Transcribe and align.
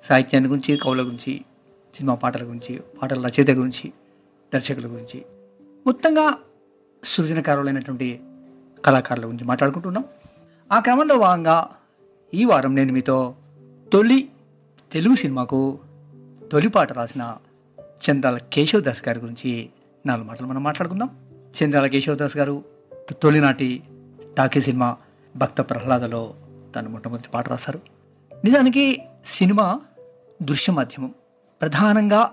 సాహిత్యాన్ని 0.03 0.51
గురించి 0.51 0.77
కవుల 0.77 1.03
గురించి 1.03 1.41
సినిమా 1.95 2.15
పాటల 2.15 2.43
గురించి 2.43 2.81
పాటల 3.03 3.27
రచయిత 3.27 3.51
గురించి 3.51 3.93
దర్శకుల 4.55 4.87
గురించి 4.87 5.23
మొత్తంగా 5.87 6.35
సృజనకారులైనటువంటి 7.05 8.21
కళాకారుల 8.85 9.27
గురించి 9.27 9.45
మాట్లాడుకుంటున్నాం. 9.45 10.05
ఆ 10.73 10.79
క్రమంలో 10.79 11.19
భాగంగా 11.19 11.69
ఈ 12.35 12.45
వారం 12.45 12.75
నేను 12.75 12.93
మీతో 12.93 13.35
తొలి 13.93 14.29
తెలుగు 14.93 15.15
సినిమాకు 15.15 15.79
తొలి 16.53 16.69
పాట 16.69 16.93
రాసిన 16.93 17.37
చందాల 17.81 18.39
కేశవ్ 18.39 18.83
దాస్ 18.83 19.09
గారి 19.09 19.21
గురించి 19.21 19.71
నాలుగు 20.07 20.27
మాటలు 20.27 20.47
మనం 20.47 20.63
మాట్లాడుకుందాం. 20.63 21.11
చందాల 21.53 21.87
కేశవ్ 21.87 22.17
దాస్ 22.17 22.37
గారు 22.37 22.65
తొలినాటి 23.23 23.83
టాకీ 24.39 24.61
సినిమా 24.61 24.97
భక్త 25.37 25.61
ప్రహ్లాదలో 25.61 26.35
తను 26.77 26.89
మొట్టమొదటి 26.89 27.29
పాట 27.29 27.49
రాశారు. 27.49 27.81
నిజానికి 28.45 29.03
సినిమా 29.25 29.81
దృశ్య 30.43 30.73
మాధ్యమం 30.73 31.15
ప్రధానంగా 31.61 32.31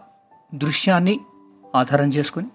దృశ్యాన్ని 0.56 1.20
ఆధారం 1.76 2.08
చేసుకుని 2.08 2.48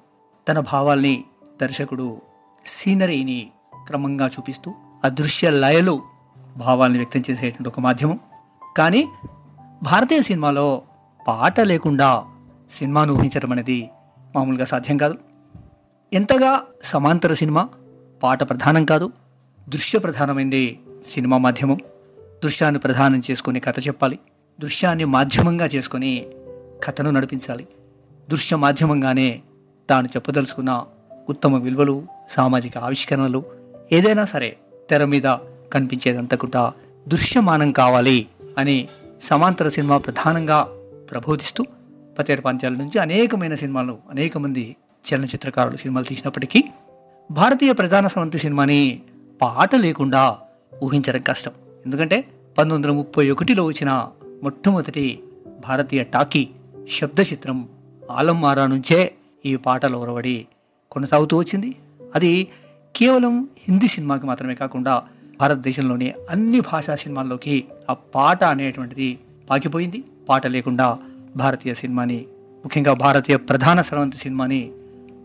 తన 0.48 0.60
భావాల్ని 0.60 1.24
దర్శకుడు 1.62 2.20
సీనరీని 2.66 3.50
క్రమంగా 3.86 4.26
చూపిస్తూ 4.26 4.74
ఆ 5.04 5.08
దృశ్య 5.08 5.50
లయలు 5.50 6.02
భావాల్ని 6.56 6.98
వ్యక్తం 6.98 7.22
చేసేటువంటి 7.30 7.68
ఒక 7.68 7.80
మాధ్యమం. 7.80 8.20
కానీ 8.76 9.08
భారతీయ 9.82 10.20
సినిమాలో 10.20 10.82
పాట 11.28 11.60
లేకుండా 11.60 12.24
సినిమాను 12.70 13.12
ఊహించడం 13.12 13.52
అనేది 13.52 13.90
మామూలుగా 14.36 14.64
సాధ్యం 14.64 14.96
కాదు. 14.96 15.14
ఎంతగా 16.12 16.62
సమాంతర 16.82 17.32
సినిమా 17.32 17.68
పాట 18.22 18.48
ప్రధానం 18.50 18.84
కాదు 18.84 19.12
దృశ్య 19.68 19.98
ప్రధానమైంది 19.98 20.80
సినిమా 21.08 21.38
మాధ్యమం. 21.38 21.78
దృశ్యాన్ని 22.44 22.80
ప్రధానం 22.80 23.20
చేసుకుని 23.30 23.60
కథ 23.60 23.74
చెప్పాలి 23.78 24.18
దృశ్యాన్ని 24.60 25.04
మాధ్యమంగా 25.04 25.66
చేసుకొని 25.66 26.26
కథను 26.84 27.10
నడిపించాలి. 27.10 27.66
దృశ్య 28.30 28.56
మాధ్యమంగానే 28.56 29.40
తాను 29.90 30.06
చెప్పదలుచుకున్న 30.06 30.84
ఉత్తమ 31.28 31.56
విలువలు 31.56 32.06
సామాజిక 32.28 32.78
ఆవిష్కరణలు 32.78 33.44
ఏదైనా 33.92 34.24
సరే 34.24 34.56
తెర 34.90 35.04
మీద 35.04 35.22
కనిపించేదంతా 35.72 36.36
కూడా 36.36 36.72
దృశ్యమానం 37.08 37.72
కావాలి 37.72 38.26
అని 38.58 38.88
సమాంతర 39.20 39.68
సినిమా 39.68 39.98
ప్రధానంగా 39.98 40.68
ప్రబోధిస్తూ 41.10 41.64
పతేరు 42.18 42.40
పంచాల 42.40 42.72
నుంచి 42.72 42.98
అనేకమైన 42.98 43.54
సినిమాలు 43.54 43.98
అనేక 44.10 44.38
మంది 44.38 44.76
చలనచిత్రకారులు 45.08 45.76
సినిమాలు 45.76 46.04
తీసినప్పటికీ 46.04 46.64
భారతీయ 47.30 47.72
ప్రధాన 47.72 48.06
స్రవంతి 48.06 48.38
సినిమాని 48.38 49.02
పాట 49.42 49.74
లేకుండా 49.74 50.38
ఊహించడం 50.82 51.20
కష్టం. 51.20 51.50
ఎందుకంటే 51.86 52.20
పంతొమ్మిది 52.20 52.74
వందల 52.74 52.90
ముప్పై 52.90 53.30
ఒకటిలో 53.30 53.64
వచ్చిన 53.64 54.08
మొట్టమొదటి 54.42 55.22
భారతీయ 55.68 56.02
టాకీ 56.02 56.48
శబ్ద 56.88 57.20
చిత్రం 57.20 57.68
ఆలంమారా 58.10 58.66
నుంచే 58.66 59.14
ఈ 59.46 59.56
పాటలు 59.56 59.96
ఒరవడి 59.96 60.46
కొనసాగుతూ 60.90 61.38
వచ్చింది. 61.38 61.76
అది 62.14 62.48
కేవలం 62.96 63.48
హిందీ 63.58 63.88
సినిమాకి 63.88 64.26
మాత్రమే 64.26 64.54
కాకుండా 64.54 65.02
భారతదేశంలోని 65.40 66.12
అన్ని 66.30 66.60
భాషా 66.60 66.94
సినిమాల్లోకి 66.94 67.64
ఆ 67.90 67.92
పాట 68.14 68.44
అనేటువంటిది 68.44 69.18
పాకిపోయింది. 69.50 70.04
పాట 70.28 70.46
లేకుండా 70.46 70.98
భారతీయ 71.36 71.74
సినిమాని 71.74 72.18
ముఖ్యంగా 72.64 72.92
భారతీయ 72.92 73.36
ప్రధాన 73.36 73.80
స్రవంతి 73.80 74.18
సినిమాని 74.18 74.70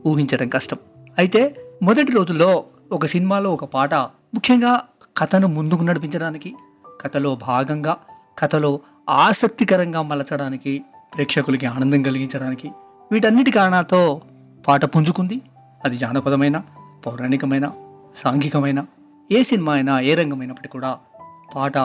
ఊహించడం 0.08 0.50
కష్టం. 0.50 0.78
అయితే 1.18 1.42
మొదటి 1.84 2.12
రోజుల్లో 2.12 2.64
ఒక 2.92 3.06
సినిమాలో 3.06 3.53
ఒక 3.53 3.66
పాట 3.66 3.94
ముఖ్యంగా 4.36 4.81
కథను 5.18 5.48
ముందుకు 5.48 5.84
నడిపించడానికి 5.84 6.56
కథలో 7.02 7.36
భాగంగా 7.36 7.97
కథలో 8.40 8.80
ఆసక్తికరంగా 9.09 10.02
మలచడానికి 10.02 10.82
ప్రేక్షకులకి 11.14 11.66
ఆనందం 11.66 12.02
కలిగించడానికి 12.03 12.68
వీటన్నిటి 13.12 13.52
కారణాలతో 13.52 14.22
పాట 14.68 14.86
పుంజుకుంది. 14.86 15.42
అది 15.86 15.97
జానపదమైన 15.97 16.62
పౌరాణికమైన 17.06 17.72
సాంఘికమైన 18.16 18.80
ఏ 19.31 19.44
సినిమా 19.44 19.74
అయినా 19.74 20.00
ఏ 20.00 20.16
రంగమైనప్పటికీ 20.16 20.72
కూడా 20.72 20.97
పాట 21.56 21.78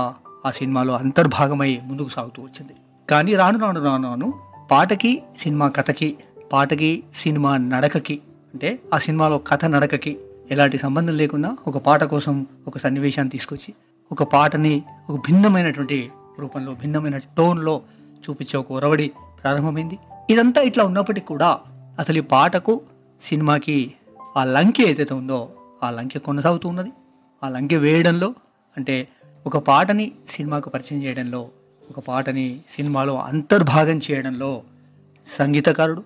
ఆ 0.46 0.50
సినిమాలో 0.50 0.94
అంతర్భాగమై 0.94 1.80
ముందుకు 1.84 2.08
సాగుతూ 2.08 2.42
వచ్చింది. 2.42 2.72
కానీ 3.10 3.34
రాను 3.34 3.58
రాను 3.58 3.84
రాను 3.84 4.08
రాను 4.08 4.34
పాటకి 4.70 5.22
సినిమా 5.36 5.68
కథకి 5.68 6.16
పాటకి 6.52 7.02
సినిమా 7.12 7.56
నడకకి 7.56 8.20
అంటే 8.52 8.78
ఆ 8.94 8.98
సినిమాలో 8.98 9.38
కథ 9.38 9.64
నడకకి 9.64 10.18
ఎలాంటి 10.50 10.78
సంబంధం 10.78 11.16
లేకుండా 11.16 11.56
ఒక 11.66 11.78
పాట 11.78 12.04
కోసం 12.04 12.46
ఒక 12.68 12.78
సన్నివేశాన్ని 12.78 13.30
తీసుకొచ్చి 13.30 13.74
ఒక 14.12 14.22
పాటని 14.22 14.82
ఒక 15.10 15.16
భిన్నమైనటువంటి 15.16 16.10
రూపంలో 16.38 16.72
భిన్నమైన 16.72 17.16
టోన్లో 17.16 17.82
చూపించే 18.30 18.58
ఒక 18.58 18.72
ఒరవడి 18.72 19.10
ప్రారంభమైంది. 19.42 19.98
ఇదంతా 20.30 20.62
ఇట్లా 20.62 20.84
ఉన్నప్పటికీ 20.84 21.26
కూడా 21.26 21.58
అసలు 21.98 22.18
ఈ 22.18 22.20
పాటకు 22.20 22.80
సినిమాకి 23.18 23.94
ఆ 24.36 24.44
లంకె 24.44 24.82
ఏదైతే 24.82 25.14
ఉందో 25.14 25.48
ఆ 25.82 25.90
లంకె 25.90 26.18
కొనసాగుతూ 26.18 26.68
ఉన్నది. 26.68 26.92
ఆ 27.44 27.48
లంకె 27.48 27.76
వేయడంలో 27.76 28.34
అంటే 28.76 29.08
ఒక 29.46 29.56
పాటని 29.58 30.12
సినిమాకు 30.26 30.70
పరిచయం 30.70 31.02
చేయడంలో 31.02 31.48
ఒక 31.90 32.04
పాటని 32.08 32.60
సినిమాలో 32.68 33.20
అంతర్భాగం 33.20 34.00
చేయడంలో 34.10 34.62
సంగీతకారుడు 35.26 36.04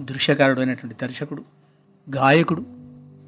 దృశ్యకారుడు 0.00 0.60
అయినటువంటి 0.60 0.96
దర్శకుడు 1.02 1.44
గాయకుడు 2.10 2.64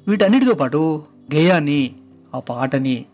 వీటన్నిటితో 0.07 0.53
పాటు 0.53 1.03
గేయాన్ని 1.35 1.95
ఆ 2.35 2.39
పాటని 2.39 3.05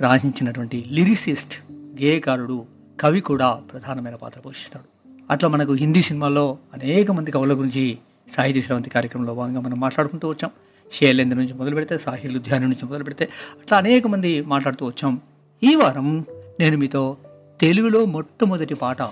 రాసించినటువంటి 0.00 0.84
లిరిసిస్ట్ 0.88 1.60
గేయకారుడు 1.72 2.66
కవి 3.00 3.20
కూడా 3.20 3.52
ప్రధానమైన 3.52 4.14
పాత్ర 4.14 4.40
పోషిస్తాడు. 4.40 4.84
అట్లా 5.32 5.48
మనకు 5.48 5.72
హిందీ 5.72 6.02
సినిమాల్లో 6.02 6.58
అనేక 6.74 7.10
మంది 7.10 7.30
కవుల 7.30 7.52
గురించి 7.52 7.98
సాహితీ 8.28 8.62
శ్రవంతి 8.62 8.90
కార్యక్రమంలో 8.90 9.34
భాగంగా 9.34 9.60
మనం 9.60 9.80
మాట్లాడుకుంటూ 9.80 10.28
వచ్చాం. 10.28 10.50
శైలేంద్ర 10.92 11.36
నుంచి 11.36 11.54
మొదలు 11.54 11.74
పెడితే 11.74 11.98
సాహిల్ 11.98 12.36
ఉద్యానం 12.36 12.64
నుంచి 12.64 12.86
మొదలు 12.86 13.04
పెడితే 13.04 13.24
అట్లా 13.62 13.78
అనేక 13.78 14.06
మంది 14.06 14.42
మాట్లాడుతూ 14.42 14.86
వచ్చాం. 14.86 15.20
ఈ 15.62 15.74
వారం 15.74 16.24
నేను 16.60 16.78
మీతో 16.78 17.16
తెలుగులో 17.60 18.04
మొట్టమొదటి 18.04 18.74
పాట 18.74 19.02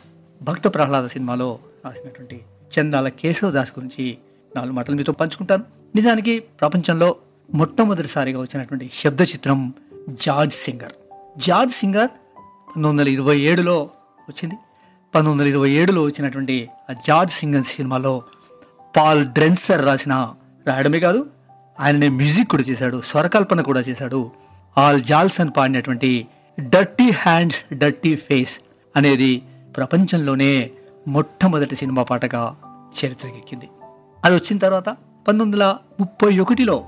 భక్త 0.43 0.69
ప్రహ్లాద 0.69 1.07
సినిమాలో 1.07 1.59
రాసినటువంటి 1.85 2.41
చందాల 2.79 3.09
కేశవ్ 3.09 3.53
దాస్ 3.53 3.73
గురించి 3.79 4.19
నాలుగు 4.57 4.73
మాటలు 4.73 4.97
మీతో 4.97 5.13
పంచుకుంటాను. 5.13 5.65
నిజానికి 5.95 6.41
ప్రపంచంలో 6.41 7.17
మొట్టమొదటిసారిగా 7.55 8.41
వచ్చినటువంటి 8.41 8.91
శబ్ద 8.95 9.23
చిత్రం 9.23 9.75
జార్జ్ 10.11 10.55
సింగర్. 10.55 10.93
జార్జ్ 11.39 11.73
సింగర్ 11.73 12.09
పంతొమ్మిది 12.09 12.89
వందల 12.89 13.09
ఇరవై 13.09 13.41
ఏడులో 13.41 13.91
వచ్చింది. 14.29 14.55
పంతొమ్మిది 15.15 15.33
వందల 15.33 15.47
ఇరవై 15.47 15.71
ఏడులో 15.71 16.03
వచ్చినటువంటి 16.03 16.69
ఆ 16.91 16.95
జార్జ్ 17.07 17.33
సింగర్ 17.33 17.63
సినిమాలో 17.63 18.23
పాల్ 18.97 19.25
డ్రెన్సర్ 19.25 19.87
రాసిన 19.87 20.33
రాయడమే 20.67 21.01
కాదు 21.01 21.27
ఆయనని 21.81 22.09
మ్యూజిక్ 22.09 22.49
కూడా 22.49 22.63
చేశాడు 22.63 23.01
స్వరకల్పన 23.01 23.61
కూడా 23.61 23.81
చేశాడు. 23.81 24.31
ఆల్ 24.79 25.01
జాల్సన్ 25.01 25.51
పాడినటువంటి 25.57 26.27
డర్టీ 26.61 27.11
హ్యాండ్స్ 27.11 27.75
డర్టీ 27.75 28.17
ఫేస్ 28.17 28.61
అనేది 28.97 29.43
ప్రపంచంలోనే 29.77 30.71
మొట్టమొదటి 31.09 31.77
సినిమా 31.77 32.03
పాటగా 32.03 32.57
చరిత్రకెక్కింది. 32.73 33.69
అది 34.25 34.35
వచ్చిన 34.35 34.59
తర్వాత 34.59 34.89
పంతొమ్మిది 35.29 35.63
వందల 35.63 35.77
ముప్పై 36.01 36.39
ఒకటిలో 36.39 36.85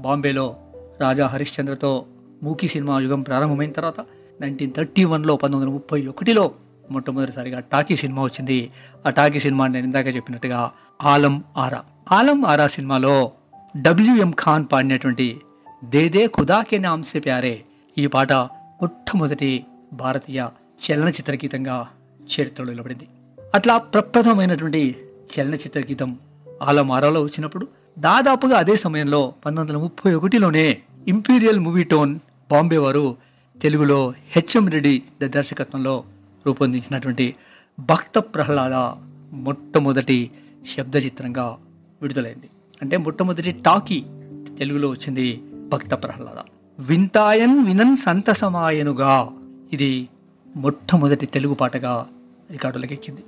బాంబేలో 0.00 0.56
రాజా 1.00 1.26
హరిశ్చంద్రతో 1.26 2.04
మూకీ 2.42 2.68
సినిమా 2.68 3.00
యుగం 3.00 3.22
ప్రారంభమైన 3.22 3.70
తర్వాత 3.70 4.00
నైన్టీన్ 4.40 4.72
థర్టీ 4.76 5.04
వన్లో 5.04 5.36
పంతొమ్మిది 5.36 5.66
వందల 5.66 5.74
ముప్పై 5.74 6.06
ఒకటిలో 6.06 6.50
మొట్టమొదటిసారిగా 6.90 7.60
టాకీ 7.60 7.96
సినిమా 7.96 8.22
వచ్చింది. 8.22 8.70
ఆ 9.06 9.10
టాకీ 9.10 9.38
సినిమా 9.38 9.66
నేను 9.66 9.84
ఇందాక 9.84 10.06
చెప్పినట్టుగా 10.06 10.70
ఆలం 11.02 11.44
ఆరా. 11.56 11.82
ఆలం 12.12 12.46
ఆరా 12.46 12.66
సినిమాలో 12.66 13.32
డబ్ల్యూఎం 13.76 14.30
ఖాన్ 14.30 14.64
పాడినటువంటి 14.72 15.40
దేదే 15.84 16.26
ఖుదాకే 16.26 16.78
నామ్ 16.78 17.02
సే 17.02 17.18
ప్యారే 17.18 17.64
ఈ 17.98 18.06
పాట 18.06 18.32
మొట్టమొదటి 18.32 19.64
భారతీయ 19.92 20.46
చలనచిత్ర 20.84 21.34
గీతంగా 21.34 21.88
చరిత్రలో 22.22 22.70
నిలబడింది. 22.70 23.08
అట్లా 23.54 23.78
ప్రప్రథమైనటువంటి 23.78 24.96
చలనచిత్ర 25.32 25.80
గీతం 25.80 26.18
ఆలమారాలో 26.62 27.22
వచ్చినప్పుడు 27.22 27.68
దాదాపుగా 27.98 28.58
అదే 28.58 28.76
సమయంలో 28.76 29.32
పంతొమ్మిది 29.46 29.72
వందల 29.72 29.84
ముప్పై 29.84 30.12
ఒకటిలోనే 30.12 30.80
ఇంపీరియల్ 31.08 31.58
మూవీ 31.58 31.84
టోన్ 31.84 32.18
బాంబే 32.50 32.76
వారు 32.76 33.16
తెలుగులో 33.62 34.14
హెచ్ఎం 34.28 34.68
రెడ్డి 34.68 35.02
ద 35.22 35.24
దర్శకత్వంలో 35.24 36.04
రూపొందించినటువంటి 36.46 37.34
భక్త 37.80 38.18
ప్రహ్లాద 38.18 38.74
మొట్టమొదటి 39.32 40.30
శబ్ద 40.76 40.96
చిత్రంగా 40.96 41.56
విడుదలైంది. 42.02 42.48
అంటే 42.82 42.96
మొట్టమొదటి 42.96 43.52
టాకీ 43.52 44.04
తెలుగులో 44.58 44.88
వచ్చింది 44.88 45.42
భక్త 45.68 45.94
ప్రహ్లాద. 45.94 46.42
వింతాయన్ 46.78 47.66
వినన్ 47.66 47.96
సంతసమాయనుగా 47.96 49.28
ఇది 49.72 50.08
మొట్టమొదటి 50.56 51.26
తెలుగు 51.26 51.54
పాటగా 51.54 52.06
రికార్డులకు 52.50 52.92
ఎక్కింది. 52.92 53.20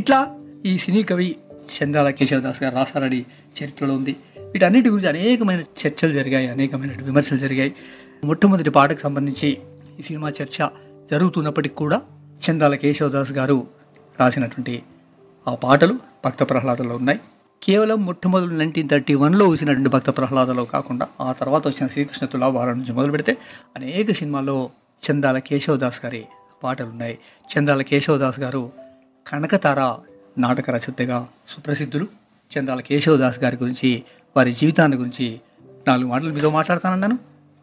ఇట్లా 0.00 0.38
ఈ 0.66 0.78
సినీ 0.78 1.02
కవి 1.02 1.36
చందాల 1.66 2.10
కేశవదాస్ 2.10 2.62
గారు 2.62 2.74
రాసారని 2.74 3.24
చరిత్రలో 3.62 3.94
ఉంది. 3.94 4.16
వీటన్నిటి 4.38 4.88
గురించి 4.88 5.08
అనేకమైన 5.08 5.60
చర్చలు 5.60 6.12
జరిగాయి 6.12 6.48
అనేకమైన 6.48 6.90
విమర్శలు 7.02 7.38
జరిగాయి. 7.38 7.74
మొట్టమొదటి 8.24 8.70
పాటకు 8.70 8.98
సంబంధించి 8.98 9.58
ఈ 9.98 10.02
సినిమా 10.02 10.28
చర్చ 10.28 10.68
జరుగుతున్నప్పటికి 11.10 11.74
కూడా 11.74 12.02
చందాల 12.50 12.74
కేశవదాస్ 12.74 13.32
గారు 13.32 13.66
రాసినటువంటి 14.20 14.82
ఆ 15.48 15.54
పాటలు 15.54 15.98
భక్త 16.24 16.42
ప్రహ్లాదలో 16.42 16.96
ఉన్నాయి. 16.96 17.20
కేవలం 17.62 18.06
మొట్టమొదటి 18.06 18.54
నైన్టీన్ 18.54 18.88
థర్టీ 18.88 19.14
వన్లో 19.14 19.48
వచ్చినటువంటి 19.48 19.88
భక్త 19.88 20.10
ప్రహ్లాదలో 20.10 20.64
కాకుండా 20.64 21.08
ఆ 21.20 21.32
తర్వాత 21.32 21.68
వచ్చిన 21.68 21.86
శ్రీకృష్ణ 21.86 22.26
తులాభారం 22.26 22.78
నుంచి 22.78 22.92
మొదలు 22.92 23.10
పెడితే 23.10 23.36
అనేక 23.76 24.10
సినిమాల్లో 24.10 24.70
చందాల 25.10 25.38
కేశవదాస్ 25.38 26.04
గారి 26.04 26.24
పాటలు 26.64 26.86
ఉన్నాయి 26.86 27.18
చందాల 27.54 27.82
కేశవదాస్ 27.82 28.40
గారు 28.40 28.72
కనకతార 29.26 29.96
నాటక 30.38 30.70
రచయితగా 30.70 31.28
సుప్రసిద్ధులు. 31.48 32.06
చందాల 32.58 32.80
కేశవదాస్ 32.80 33.40
గారి 33.40 33.56
గురించి 33.56 34.02
వారి 34.36 34.52
జీవితాన్ని 34.52 34.98
గురించి 34.98 35.40
నాలుగు 35.88 36.08
మాటలు 36.08 36.32
మీతో 36.32 36.50
మాట్లాడతానన్నాను. 36.50 37.18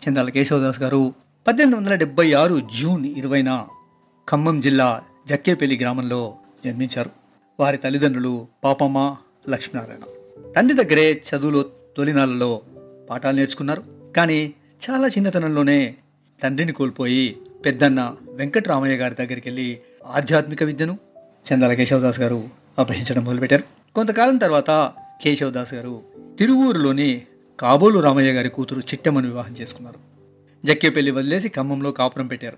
చందాల 0.07 0.29
కేశవదాస్ 0.29 0.81
గారు 0.81 1.13
పద్దెనిమిది 1.47 1.77
వందల 1.77 1.95
డెబ్బై 1.95 2.33
ఆరు 2.33 2.61
జూన్ 2.79 3.05
ఇరవైన 3.05 3.65
ఖమ్మం 4.29 4.61
జిల్లా 4.61 5.01
జక్కేపల్లి 5.27 5.77
గ్రామంలో 5.77 6.33
జన్మించారు. 6.65 7.09
వారి 7.59 7.77
తల్లిదండ్రులు 7.77 8.47
పాపమ్మ 8.63 9.15
లక్ష్మీనారాయణ. 9.49 9.99
తండ్రి 10.55 10.83
దగ్గరే 10.83 11.11
చదువులో 11.11 11.65
తొలినాళ్ళలో 11.97 12.61
పాఠాలు 13.09 13.35
నేర్చుకున్నారు. 13.35 13.83
కానీ 14.15 14.53
చాలా 14.89 15.07
చిన్నతనంలోనే 15.07 15.95
తండ్రిని 16.43 16.71
కోల్పోయి 16.71 17.37
పెద్దన్న 17.65 18.15
వెంకటరామయ్య 18.31 18.95
గారి 18.95 19.15
దగ్గరికి 19.15 19.49
వెళ్ళి 19.49 19.79
ఆధ్యాత్మిక 20.05 20.63
విద్యను 20.63 20.97
చందాల 21.53 21.73
కేశవదాస్ 21.73 22.19
గారు 22.19 22.43
అభ్యసించడం 22.79 23.25
మొదలుపెట్టారు. 23.25 23.93
కొంతకాలం 23.95 24.37
తర్వాత 24.37 24.91
కేశవదాస్ 25.23 25.73
గారు 25.73 26.01
తిరువూరులోని 26.39 27.21
కాబోలు 27.59 27.99
రామయ్య 27.99 28.31
గారి 28.31 28.49
కూతురు 28.49 28.79
చిట్టమ్మను 28.79 29.27
వివాహం 29.27 29.53
చేసుకున్నారు. 29.53 29.99
జక్కేపల్లి 30.65 31.11
వదిలేసి 31.11 31.49
ఖమ్మంలో 31.49 31.91
కాపురం 31.91 32.27
పెట్టారు. 32.27 32.57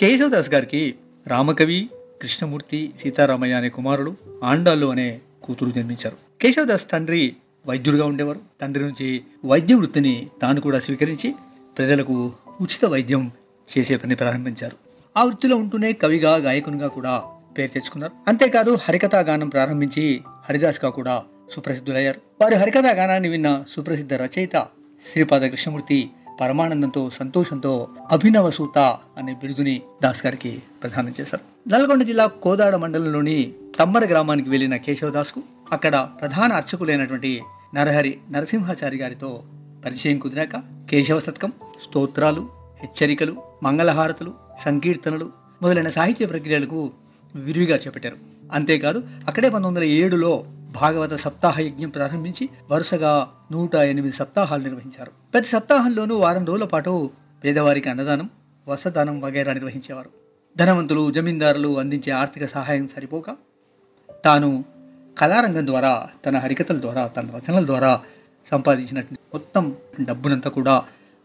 కేశవదాస్ 0.00 0.50
గారికి 0.50 0.94
రామకవి 1.26 1.90
కృష్ణమూర్తి 2.22 2.92
సీతారామయ్య 2.98 3.54
అనే 3.54 3.68
కుమారుడు 3.68 4.16
ఆండాళ్ళు 4.44 4.86
అనే 4.86 5.20
కూతురు 5.44 5.70
జన్మించారు. 5.70 6.16
కేశవదాస్ 6.40 6.90
తండ్రి 6.90 7.36
వైద్యుడిగా 7.66 8.06
ఉండేవారు. 8.06 8.40
తండ్రి 8.60 8.84
నుంచి 8.84 9.24
వైద్య 9.44 9.74
వృత్తిని 9.74 10.28
తాను 10.42 10.60
కూడా 10.60 10.78
స్వీకరించి 10.78 11.34
ప్రజలకు 11.78 12.32
ఉచిత 12.60 12.84
వైద్యం 12.84 13.30
చేసే 13.72 13.96
పని 13.96 14.14
ప్రారంభించారు. 14.16 14.76
ఆ 15.16 15.24
వృత్తిలో 15.24 15.56
ఉంటూనే 15.56 15.92
కవిగా 15.92 16.36
గాయకునిగా 16.36 16.88
కూడా 16.88 17.22
పేరు 17.58 17.72
తెచ్చుకున్నారు. 17.72 18.12
అంతేకాదు 18.28 18.78
హరికథా 18.84 19.20
గానం 19.20 19.48
ప్రారంభించి 19.48 20.20
హరిదాస్గా 20.48 20.90
కూడా 20.90 21.22
సుప్రసిద్ధులయ్యారు. 21.50 22.20
వారి 22.40 22.54
హరికథా 22.54 22.92
గానాన్ని 22.92 23.28
విన్న 23.28 23.64
సుప్రసిద్ధ 23.68 24.14
రచయిత 24.14 24.66
శ్రీపాద 25.12 25.40
కృష్ణమూర్తి 25.40 26.10
పరమానందంతో 26.40 27.10
సంతోషంతో 27.10 27.88
అభినవ 28.12 28.50
సూత 28.50 28.78
అనే 29.18 29.34
బిరుదుని 29.34 29.82
దాస్ 30.02 30.26
గారికి 30.26 30.62
ప్రదానం 30.82 31.12
చేశారు. 31.20 31.68
నల్గొండ 31.68 32.02
జిల్లా 32.02 32.26
కోదాడ 32.26 32.76
మండలంలోని 32.76 33.52
తమ్మర 33.78 34.04
గ్రామానికి 34.04 34.50
వెళ్ళిన 34.50 34.76
కేశవదాస్కు 34.76 35.42
అక్కడ 35.72 36.08
ప్రధాన 36.20 36.52
అర్చకులైనటువంటి 36.52 37.42
నరహరి 37.74 38.18
నరసింహాచారి 38.30 38.96
గారితో 38.96 39.42
పరిచయం 39.84 40.18
కుదిరాక 40.18 40.56
కేశవ 40.90 41.18
శతకం 41.18 41.52
స్తోత్రాలు 41.82 42.48
హెచ్చరికలు 42.80 43.36
మంగళహారతులు 43.62 44.32
సంకీర్తనలు 44.58 45.30
మొదలైన 45.62 45.88
సాహిత్య 45.88 46.26
ప్రక్రియలకు 46.26 46.90
విరివిగా 47.34 47.76
చేపట్టారు. 47.76 48.16
అంతేకాదు 48.52 49.02
అక్కడే 49.28 49.48
పంతొమ్మిది 49.48 49.86
వందల 49.86 50.04
ఏడులో 50.04 50.44
భాగవత 50.72 51.14
సప్తాహ 51.14 51.60
యజ్ఞం 51.60 51.88
ప్రారంభించి 51.88 52.48
వరుసగా 52.70 53.28
నూట 53.52 53.74
ఎనిమిది 53.74 54.16
సప్తాహాలు 54.16 54.62
నిర్వహించారు. 54.62 55.10
ప్రతి 55.32 55.46
సప్తాహంలోనూ 55.46 56.16
వారం 56.16 56.44
రోజుల 56.44 56.64
పాటు 56.64 57.10
పేదవారికి 57.44 57.90
అన్నదానం 57.90 58.30
వసదానం 58.68 59.20
వగైరా 59.20 59.52
నిర్వహించేవారు. 59.52 60.10
ధనవంతులు 60.58 61.10
జమీందారులు 61.10 61.78
అందించే 61.78 62.12
ఆర్థిక 62.12 62.46
సహాయం 62.46 62.88
సరిపోక 62.88 63.36
తాను 64.24 64.64
కళారంగం 65.18 65.66
ద్వారా 65.66 66.08
తన 66.26 66.38
హరికథల 66.38 66.80
ద్వారా 66.80 67.06
తన 67.06 67.28
రచనల 67.36 67.66
ద్వారా 67.66 68.00
సంపాదించినటువంటి 68.46 69.20
మొత్తం 69.32 69.76
డబ్బునంతా 70.00 70.50
కూడా 70.50 70.82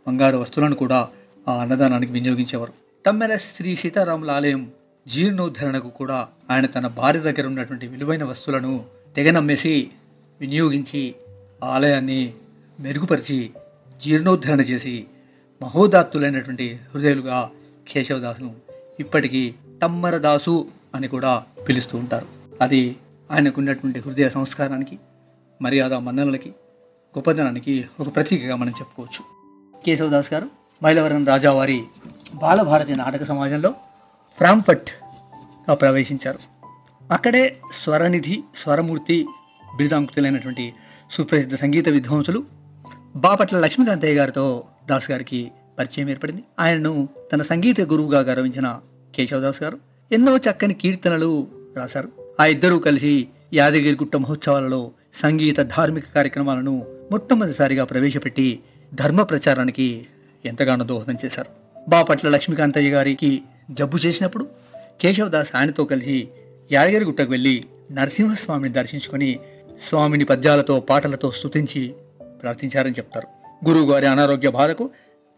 బంగారు 0.07 0.37
వస్తువులను 0.37 0.75
కూడా 0.75 1.07
ఆ 1.49 1.53
అన్నదానానికి 1.53 2.11
వినియోగించేవారు. 2.11 2.73
తమ్మెల 3.05 3.35
శ్రీ 3.35 3.75
సీతారాముల 3.75 4.31
ఆలయం 4.31 4.71
జీర్ణోద్ధరణకు 5.07 5.89
కూడా 5.89 6.27
ఆయన 6.51 6.65
తన 6.65 6.87
భార్య 6.87 7.19
దగ్గర 7.19 7.47
ఉన్నటువంటి 7.47 7.87
విలువైన 7.87 8.23
వస్తువులను 8.23 8.85
తెగనమ్మేసి 9.15 9.89
వినియోగించి 10.39 11.15
ఆలయాన్ని 11.63 12.33
మెరుగుపరిచి 12.79 13.49
జీర్ణోద్ధరణ 13.97 14.61
చేసి 14.61 15.05
మహోదాత్తులైనటువంటి 15.61 16.79
హృదయులుగా 16.93 17.49
కేశవదాసును 17.87 18.55
ఇప్పటికీ 18.99 19.55
తమ్మరదాసు 19.81 20.67
అని 20.95 21.07
కూడా 21.07 21.43
పిలుస్తూ 21.67 21.97
ఉంటారు. 21.97 22.27
అది 22.61 22.95
ఆయనకున్నటువంటి 23.31 23.99
హృదయ 23.99 24.29
సంస్కారానికి 24.29 24.99
మర్యాద 25.61 25.93
మన్ననలకి 25.93 26.49
గొప్పదనానికి 27.17 27.85
ఒక 27.99 28.15
ప్రతీకగా 28.15 28.55
మనం 28.55 28.69
చెప్పుకోవచ్చు. 28.69 29.25
కేశవదాస్ 29.85 30.33
గారు 30.33 30.47
మైలవరం 30.83 31.25
రాజావారి 31.25 31.83
బాలభారతి 32.33 32.95
నాటక 32.95 33.23
సమాజంలో 33.23 33.73
ఫ్రాంఫర్ట్గా 34.37 35.73
ప్రవేశించారు. 35.73 36.39
అక్కడే 37.13 37.57
స్వరనిధి 37.71 38.43
స్వరమూర్తి 38.55 39.25
బిరుదాంకుతులైనటువంటి 39.79 40.73
సుప్రసిద్ధ 41.11 41.55
సంగీత 41.55 41.89
విద్వాంసులు 41.89 42.39
బాపట్ల 43.15 43.59
లక్ష్మీకాంతయ్య 43.59 44.13
గారితో 44.13 44.63
దాస్ 44.89 45.11
గారికి 45.11 45.51
పరిచయం 45.79 46.09
ఏర్పడింది. 46.09 46.43
ఆయనను 46.59 47.09
తన 47.33 47.41
సంగీత 47.41 47.81
గురువుగా 47.81 48.19
గౌరవించిన 48.19 48.67
కేశవదాస్ 49.15 49.63
గారు 49.63 49.77
ఎన్నో 50.11 50.37
చక్కని 50.37 50.73
కీర్తనలు 50.73 51.47
రాశారు. 51.77 52.09
ఆ 52.39 52.45
ఇద్దరూ 52.45 52.79
కలిసి 52.79 53.27
యాదగిరిగుట్ట 53.53 54.15
మహోత్సవాలలో 54.15 54.91
సంగీత 55.13 55.59
ధార్మిక 55.59 56.03
కార్యక్రమాలను 56.15 56.73
మొట్టమొదటిసారిగా 57.11 57.83
ప్రవేశపెట్టి 57.85 58.47
ధర్మ 58.93 59.21
ప్రచారానికి 59.21 59.87
ఎంతగానో 60.45 60.85
దోహదం 60.85 61.17
చేశారు. 61.25 61.51
బాపట్ల 61.89 62.29
లక్ష్మీకాంతయ్య 62.29 62.89
గారికి 62.89 63.31
జబ్బు 63.71 63.97
చేసినప్పుడు 63.97 64.45
కేశవదాస్ 65.01 65.55
ఆయనతో 65.55 65.83
కలిసి 65.83 66.17
యాదగిరిగుట్టకు 66.71 67.31
వెళ్ళి 67.31 67.55
నరసింహస్వామిని 67.91 68.73
దర్శించుకొని 68.73 69.39
స్వామిని 69.79 70.25
పద్యాలతో 70.25 70.79
పాటలతో 70.79 71.31
స్తుతించి 71.31 71.93
ప్రార్థించారని 72.41 72.93
చెప్తారు. 72.93 73.27
గురువుగారి 73.69 74.05
అనారోగ్య 74.05 74.49
బాధకు 74.49 74.89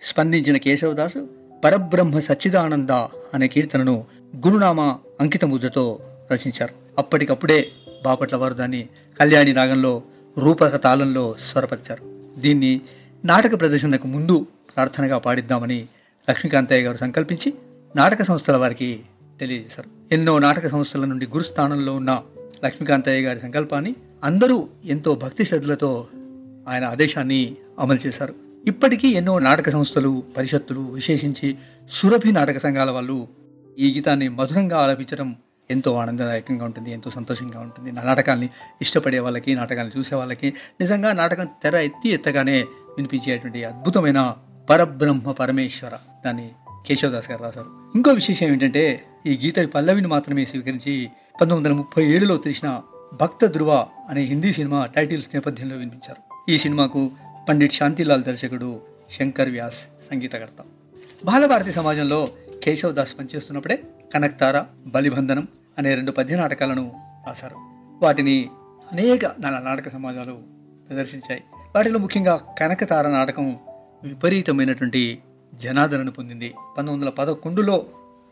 స్పందించిన 0.01 0.57
కేశవదాసు 0.57 1.29
పరబ్రహ్మ 1.63 2.19
సచ్చిదానంద 2.19 2.89
అనే 3.33 3.47
కీర్తనను 3.47 4.05
గురునామ 4.35 4.81
అంకిత 5.19 5.45
ముద్రతో 5.45 5.99
రచించారు. 6.31 6.73
అప్పటికప్పుడే 6.97 7.67
బాపట్ల 8.05 8.35
వారు 8.35 8.53
దాన్ని 8.53 8.89
కళ్యాణి 9.19 9.53
రాగంలో 9.53 10.01
రూపక 10.37 10.83
తాళంలో 10.83 11.35
స్వరపరిచారు. 11.45 12.03
దీన్ని 12.39 12.81
నాటక 13.25 13.59
ప్రదర్శనకు 13.59 14.07
ముందు 14.07 14.47
ప్రార్థనగా 14.75 15.17
పాడిద్దామని 15.17 15.85
లక్ష్మీకాంతయ్య 16.29 16.85
గారు 16.85 16.97
సంకల్పించి 16.97 17.53
నాటక 17.95 18.21
సంస్థల 18.21 18.57
వారికి 18.57 18.99
తెలియజేశారు. 19.39 20.13
ఎన్నో 20.13 20.39
నాటక 20.39 20.67
సంస్థల 20.67 21.05
నుండి 21.05 21.25
గురుస్థానంలో 21.25 21.93
ఉన్న 21.93 22.21
లక్ష్మీకాంతయ్య 22.65 23.27
గారి 23.27 23.39
సంకల్పాన్ని 23.39 23.95
అందరూ 24.23 24.67
ఎంతో 24.85 25.15
భక్తి 25.15 25.45
శ్రద్ధలతో 25.45 26.07
ఆయన 26.69 26.85
ఆదేశాన్ని 26.85 27.55
అమలు 27.79 28.07
చేశారు. 28.07 28.35
ఇప్పటికీ 28.67 29.07
ఎన్నో 29.07 29.39
నాటక 29.39 29.69
సంస్థలు 29.69 30.23
పరిషత్తులు 30.37 30.79
విశేషించి 30.79 31.57
సురభి 31.89 32.31
నాటక 32.31 32.57
సంఘాల 32.57 32.91
వాళ్ళు 32.91 33.27
ఈ 33.79 33.93
గీతాన్ని 33.93 34.29
మధురంగా 34.29 34.77
ఆలపించడం 34.77 35.35
ఎంతో 35.71 35.95
ఆనందదాయకంగా 35.95 36.65
ఉంటుంది 36.65 36.91
ఎంతో 36.91 37.09
సంతోషంగా 37.09 37.59
ఉంటుంది. 37.59 37.91
నా 37.91 38.03
నాటకాల్ని 38.03 38.49
ఇష్టపడే 38.81 39.19
వాళ్ళకి 39.19 39.55
నాటకాలను 39.55 39.99
చూసే 39.99 40.15
వాళ్ళకి 40.15 40.53
నిజంగా 40.79 41.13
నాటకం 41.13 41.47
తెర 41.63 41.75
ఎత్తి 41.75 42.09
ఎత్తగానే 42.09 42.61
వినిపించేటువంటి 42.97 43.63
అద్భుతమైన 43.63 44.35
పరబ్రహ్మ 44.69 45.31
పరమేశ్వర 45.31 45.91
దాన్ని 46.25 46.49
కేశవదాస్ 46.87 47.31
గారు 47.31 47.43
రాశారు. 47.43 47.65
ఇంకో 47.95 48.11
విశేషం 48.11 48.47
ఏంటంటే 48.47 49.03
ఈ 49.25 49.39
గీత 49.43 49.55
పల్లవిని 49.59 50.07
మాత్రమే 50.07 50.45
స్వీకరించి 50.45 51.09
పంతొమ్మిది 51.41 51.69
వందల 51.69 51.77
ముప్పై 51.77 52.05
ఏడులో 52.05 52.37
తీసిన 52.37 52.79
భక్త 53.13 53.45
ధృవ 53.45 53.87
అనే 54.09 54.21
హిందీ 54.21 54.53
సినిమా 54.53 54.85
టైటిల్స్ 54.85 55.29
నేపథ్యంలో 55.33 55.77
వినిపించారు. 55.77 56.51
ఈ 56.51 56.57
సినిమాకు 56.57 57.11
పండిట్ 57.49 57.73
శాంతిలాల్ 57.73 58.23
దర్శకుడు 58.23 58.81
శంకర్ 59.19 59.49
వ్యాస్ 59.49 59.87
సంగీతకర్త. 60.11 60.63
బాలభారతి 61.25 61.71
సమాజంలో 61.71 62.27
కేశవ్ 62.63 62.93
దాస్ 62.93 63.19
పనిచేస్తున్నప్పుడే 63.19 63.83
కనక్తార 64.13 64.63
బలిబంధనం 64.87 65.47
అనే 65.77 65.95
రెండు 65.95 66.11
పద్య 66.11 66.35
నాటకాలను 66.35 66.91
రాశారు. 67.27 67.55
వాటిని 68.01 68.49
అనేక 68.91 69.25
నాటక 69.65 69.89
సమాజాలు 69.89 70.39
ప్రదర్శించాయి. 70.89 71.43
వాటిలో 71.75 71.99
ముఖ్యంగా 71.99 72.39
కనకతార 72.59 73.09
నాటకం 73.09 73.57
విపరీతమైనటువంటి 74.03 75.19
జనాదరణ 75.53 76.09
పొందింది. 76.09 76.49
పంతొమ్మిది 76.49 76.95
వందల 76.95 77.09
పదకొండులో 77.09 77.85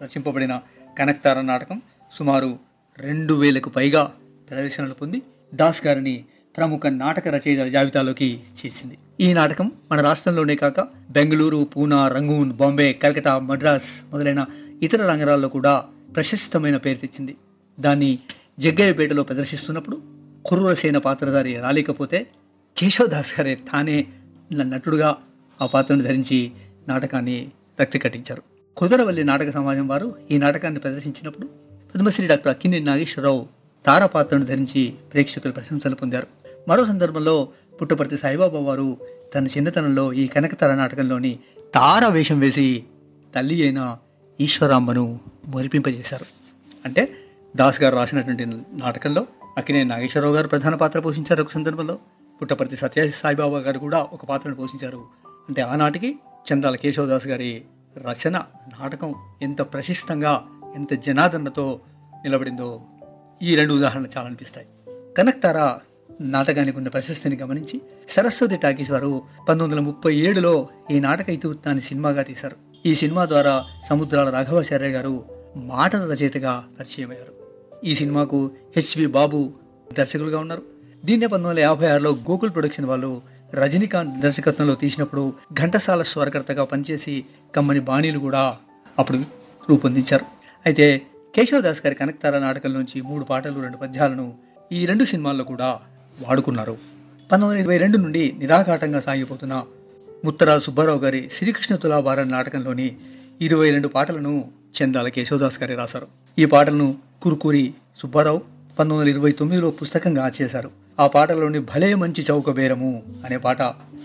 రచింపబడిన 0.04 0.62
కనక్తార 1.00 1.42
నాటకం 1.42 1.82
సుమారు 2.14 2.60
రెండు 2.98 3.34
వేలకు 3.34 3.70
పైగా 3.70 4.12
ప్రదర్శనలు 4.50 4.94
పొంది 4.94 5.22
దాస్ 5.53 5.88
గారిని 5.88 6.25
ప్రముఖ 6.58 6.88
నాటక 6.88 7.27
రచయితల 7.27 7.70
జాబితాలోకి 7.70 8.39
చేసింది. 8.60 8.98
ఈ 9.22 9.34
నాటకం 9.34 9.72
మన 9.91 10.01
రాష్ట్రంలోనే 10.01 10.56
కాక 10.56 10.79
బెంగళూరు 11.10 11.68
పూనా 11.75 12.08
రంగూన్ 12.08 12.51
బాంబే 12.51 12.94
కలకటా 12.94 13.39
మద్రాస్ 13.39 14.01
మొదలైన 14.12 14.46
ఇతర 14.82 15.01
రంగాల్లో 15.08 15.50
కూడా 15.50 15.84
ప్రశస్తమైన 16.15 16.77
పేరు 16.77 16.98
తెచ్చింది. 16.98 17.36
దాన్ని 17.79 18.20
జగ్గయ్యపేటలో 18.60 19.24
ప్రదర్శిస్తున్నప్పుడు 19.24 20.01
కుర్రసేన 20.46 20.98
పాత్రధారి 20.98 21.60
రాలేకపోతే 21.60 22.27
కేశవదాస్ 22.77 23.39
గారే 23.39 23.56
తానే 23.56 24.06
నటుడుగా 24.53 25.15
ఆ 25.62 25.65
పాత్రను 25.65 26.03
ధరించి 26.03 26.51
నాటకాన్ని 26.88 27.48
రక్తి 27.82 28.00
కట్టించారు. 28.00 28.44
కుదరవల్లి 28.77 29.24
నాటక 29.24 29.50
సమాజం 29.51 29.88
వారు 29.88 30.15
ఈ 30.32 30.38
నాటకాన్ని 30.38 30.79
ప్రదర్శించినప్పుడు 30.79 31.48
పద్మశ్రీ 31.96 32.27
డాక్టర్ 32.27 32.48
అక్కినేని 32.48 32.86
నాగేశ్వరరావు 32.86 33.59
తార 33.86 34.06
పాత్రను 34.06 34.46
ధరించి 34.46 34.94
ప్రేక్షకుల 35.14 35.52
ప్రశంసలు 35.52 35.96
పొందారు. 35.96 36.28
మరో 36.68 36.86
సందర్భంలో 36.86 37.48
పుట్టపర్తి 37.82 38.18
సాయిబాబా 38.18 38.60
వారు 38.60 38.98
తన 39.36 39.48
చిన్నతనంలో 39.48 40.14
ఈ 40.14 40.28
కనకతార 40.28 40.76
నాటకంలోని 40.76 41.40
తార 41.74 42.08
వేషం 42.08 42.40
వేసి 42.40 42.84
తల్లి 43.36 43.64
అయిన 43.64 43.98
ఈశ్వరాంబను 44.42 45.20
మురిపింపజేశారు. 45.46 46.26
అంటే 46.86 47.16
దాస్ 47.56 47.84
గారు 47.84 47.96
రాసినటువంటి 47.96 48.46
నాటకంలో 48.72 49.28
అక్కినే 49.58 49.84
నాగేశ్వరరావు 49.84 50.36
గారు 50.36 50.48
ప్రధాన 50.48 50.76
పాత్ర 50.76 51.00
పోషించారు 51.00 51.42
ఒక 51.42 51.52
సందర్భంలో. 51.52 52.00
పుట్టపర్తి 52.42 52.76
సత్య 52.76 53.10
సాయిబాబా 53.10 53.58
గారు 53.58 53.80
కూడా 53.80 54.08
ఒక 54.14 54.26
పాత్రను 54.26 54.56
పోషించారు. 54.56 55.06
అంటే 55.26 55.62
ఆనాటికి 55.62 56.20
చందాల 56.54 56.76
కేశవదాస్ 56.76 57.28
గారి 57.28 57.62
రచన 57.98 58.38
నాటకం 58.80 59.16
ఎంత 59.42 59.62
ప్రశస్తంగా 59.62 60.44
ఎంత 60.76 60.94
జనాదరణతో 60.94 61.80
నిలబడిందో 62.24 62.82
ఈ 63.41 63.55
రెండు 63.55 63.74
ఉదాహరణలు 63.74 64.08
చాలా 64.17 64.27
అనిపిస్తాయి. 64.27 64.67
కనక్తార 65.17 65.77
నాటకానికి 66.22 66.77
ఉన్న 66.77 66.89
ప్రశస్తిని 66.89 67.36
గమనించి 67.36 67.81
సరస్వతి 68.10 68.58
టాకీస్ 68.58 68.91
వారు 68.91 69.22
పంతొమ్మిది 69.50 69.81
వందల 69.81 69.86
ముప్పై 69.86 70.15
ఏడులో 70.15 70.67
ఈ 70.91 71.00
నాటక 71.00 71.29
ఇతివృత్తాన్ని 71.29 71.84
సినిమాగా 71.84 72.24
తీశారు. 72.24 72.55
ఈ 72.86 72.96
సినిమా 72.96 73.25
ద్వారా 73.25 73.65
సముద్రాల 73.89 74.29
రాఘవాచార్య 74.29 74.88
గారు 74.88 75.25
మాటల 75.55 76.13
రచయితగా 76.13 76.63
పరిచయమయ్యారు. 76.79 77.34
ఈ 77.86 77.96
సినిమాకు 77.96 78.51
హెచ్వి 78.75 79.05
బాబు 79.05 79.53
దర్శకులుగా 79.98 80.39
ఉన్నారు. 80.39 80.62
దీన్నే 81.05 81.27
పంతొమ్మిది 81.27 81.50
వందల 81.50 81.60
యాభై 81.60 81.88
ఆరులో 81.88 82.12
గోకుల్ 82.12 82.51
ప్రొడక్షన్ 82.51 82.86
వాళ్ళు 82.86 83.22
రజనీకాంత్ 83.53 84.19
దర్శకత్వంలో 84.19 84.75
తీసినప్పుడు 84.75 85.34
ఘంటసాల 85.53 86.01
స్వరకర్తగా 86.01 86.63
పనిచేసి 86.63 87.25
కమ్మని 87.55 87.79
బాణీలు 87.79 88.19
కూడా 88.19 88.58
అప్పుడు 89.00 89.17
రూపొందించారు. 89.69 90.25
అయితే 90.65 91.01
కేశవదాస్ 91.36 91.82
గారి 91.86 91.96
కనకతార 91.96 92.40
నాటకం 92.40 92.74
నుంచి 92.74 93.02
మూడు 93.02 93.24
పాటలు 93.24 93.60
రెండు 93.62 93.78
పద్యాలను 93.78 94.34
ఈ 94.72 94.86
రెండు 94.86 95.04
సినిమాల్లో 95.04 95.44
కూడా 95.44 95.80
వాడుకున్నారు. 96.22 96.76
పంతొమ్మిది 97.32 97.62
వందల 97.62 97.64
ఇరవై 97.64 97.78
రెండు 97.84 97.98
నుండి 97.98 98.36
నిరాఘాటంగా 98.40 99.00
సాగిపోతున్న 99.00 99.64
ముత్తరాజు 100.26 100.60
సుబ్బారావు 100.60 101.00
గారి 101.00 101.30
శ్రీకృష్ణ 101.32 101.76
తులాభారం 101.76 102.30
నాటకంలోని 102.30 102.96
ఇరవై 103.42 103.70
రెండు 103.70 103.88
పాటలను 103.88 104.34
చందాల 104.78 105.08
కేశవదాస్ 105.08 105.60
గారి 105.64 105.76
రాశారు. 105.76 106.08
ఈ 106.40 106.46
పాటలను 106.46 106.96
కురుకూరి 107.22 107.74
సుబ్బారావు 107.96 108.38
పంతొమ్మిది 108.80 109.00
వందల 109.00 109.10
ఇరవై 109.10 109.32
తొమ్మిదిలో 109.32 109.72
పుస్తకంగా 109.72 110.32
చేశారు 110.42 110.72
ఆ 111.00 111.08
పాటలోని 111.08 111.60
భలే 111.60 111.96
మంచి 111.96 112.26
చౌక 112.32 112.52
బేరము 112.52 113.04
అనే 113.26 113.38
పాట 113.38 113.62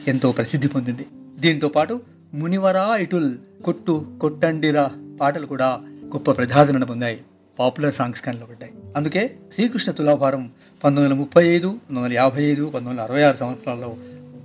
ఎంతో 0.09 0.33
ప్రసిద్ధి 0.33 0.69
పొందింది. 0.69 1.07
దీంతో 1.39 1.69
పాటు 1.69 2.01
మునివరా 2.35 2.97
ఇటుల్ 2.97 3.35
కొట్టు 3.65 4.07
కొట్టండిరా 4.21 4.91
పాటలు 5.21 5.47
కూడా 5.47 5.81
గొప్ప 6.15 6.31
ప్రజాదరణ 6.31 6.85
పొందాయి. 6.85 7.21
పాపులర్ 7.59 7.95
సాంగ్స్గా 7.95 8.33
పడ్డాయి. 8.33 8.73
అందుకే 8.97 9.37
శ్రీకృష్ణ 9.53 9.93
తులాభారం 9.93 10.43
పంతొమ్మిది 10.45 11.05
వందల 11.05 11.19
ముప్పై 11.19 11.49
ఐదు 11.49 11.69
పంతొమ్మిది 11.69 12.05
వందల 12.05 12.15
యాభై 12.15 12.45
ఐదు 12.45 12.65
పంతొమ్మిది 12.65 12.91
వందల 12.91 13.01
అరవై 13.01 13.23
ఆరు 13.23 13.37
సంవత్సరాల్లో 13.37 13.97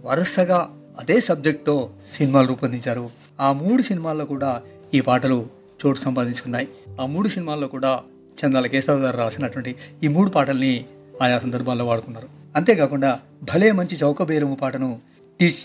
వరుసగా 0.06 0.70
అదే 1.00 1.20
సబ్జెక్ట్తో 1.20 1.90
సినిమాలు 2.12 2.48
రూపొందించారు. 2.48 3.10
ఆ 3.40 3.52
మూడు 3.52 3.82
సినిమాల్లో 3.82 4.26
కూడా 4.26 4.62
ఈ 4.94 5.00
పాటలు 5.00 5.48
చోటు 5.86 6.00
సంపాదించుకున్నాయి. 6.00 6.68
ఆ 7.02 7.06
మూడు 7.06 7.28
సినిమాల్లో 7.28 7.68
కూడా 7.68 8.00
చందాల 8.46 8.66
కేశవ్ 8.68 9.02
గారు 9.02 9.18
రాసినటువంటి 9.18 9.76
ఈ 10.04 10.08
మూడు 10.08 10.30
పాటల్ని 10.30 10.86
ఆయా 11.22 11.40
సందర్భాల్లో 11.40 11.86
వాడుకున్నారు. 11.86 12.28
అంతేకాకుండా 12.56 13.20
భలే 13.44 13.72
మంచి 13.72 13.96
చౌకబేరము 13.96 14.56
పాటను 14.56 15.00
టి. 15.40 15.56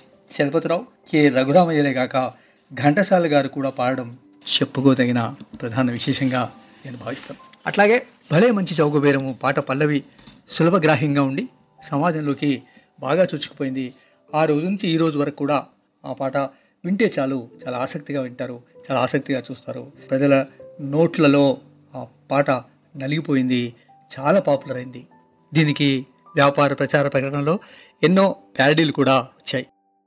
చలపతిరావు 0.40 0.84
కె. 1.12 1.28
రఘురామయ్యలే 1.28 1.92
కాక 1.92 2.32
ఘంటసాల 2.74 3.26
గారు 3.26 3.48
కూడా 3.48 3.70
పాడడం 3.70 4.16
చెప్పుకోదగిన 4.48 5.34
ప్రధాన 5.60 5.90
విశేషంగా 5.90 6.50
నేను 6.86 6.96
భావిస్తాను. 6.96 7.40
అట్లాగే 7.66 8.06
భలే 8.32 8.50
మంచి 8.50 8.74
చౌకబేరము 8.74 9.38
పాట 9.42 9.58
పల్లవి 9.58 10.04
సులభగ్రాహ్యంగా 10.48 11.22
ఉండి 11.22 11.48
సమాజంలోకి 11.82 12.62
బాగా 13.00 13.22
చొచ్చుకుపోయింది. 13.22 13.94
ఆ 14.34 14.44
రోజు 14.44 14.66
నుంచి 14.66 14.88
ఈ 14.88 14.96
రోజు 14.96 15.18
వరకు 15.18 15.36
కూడా 15.36 15.64
ఆ 16.06 16.12
పాట 16.12 16.36
వింటే 16.84 17.10
చాలు 17.18 17.48
చాలా 17.66 17.78
ఆసక్తిగా 17.78 18.20
వింటారు 18.20 18.60
చాలా 18.90 19.00
ఆసక్తిగా 19.00 19.42
చూస్తారు. 19.50 19.92
ప్రజల 20.10 20.46
నోట్లలో 20.80 21.56
ఆ 21.96 22.06
పాట 22.30 22.50
నలిగిపోయింది 22.96 23.74
చాలా 24.20 24.40
పాపులర్ 24.40 24.76
అయింది. 24.76 25.06
దీనికి 25.54 26.06
వ్యాపార 26.34 26.74
ప్రచార 26.74 27.08
ప్రకటనలో 27.08 27.58
ఎన్నో 28.02 28.36
ప్యారడీలు 28.58 28.92
కూడా 28.92 29.18
వచ్చాయి. 29.18 29.66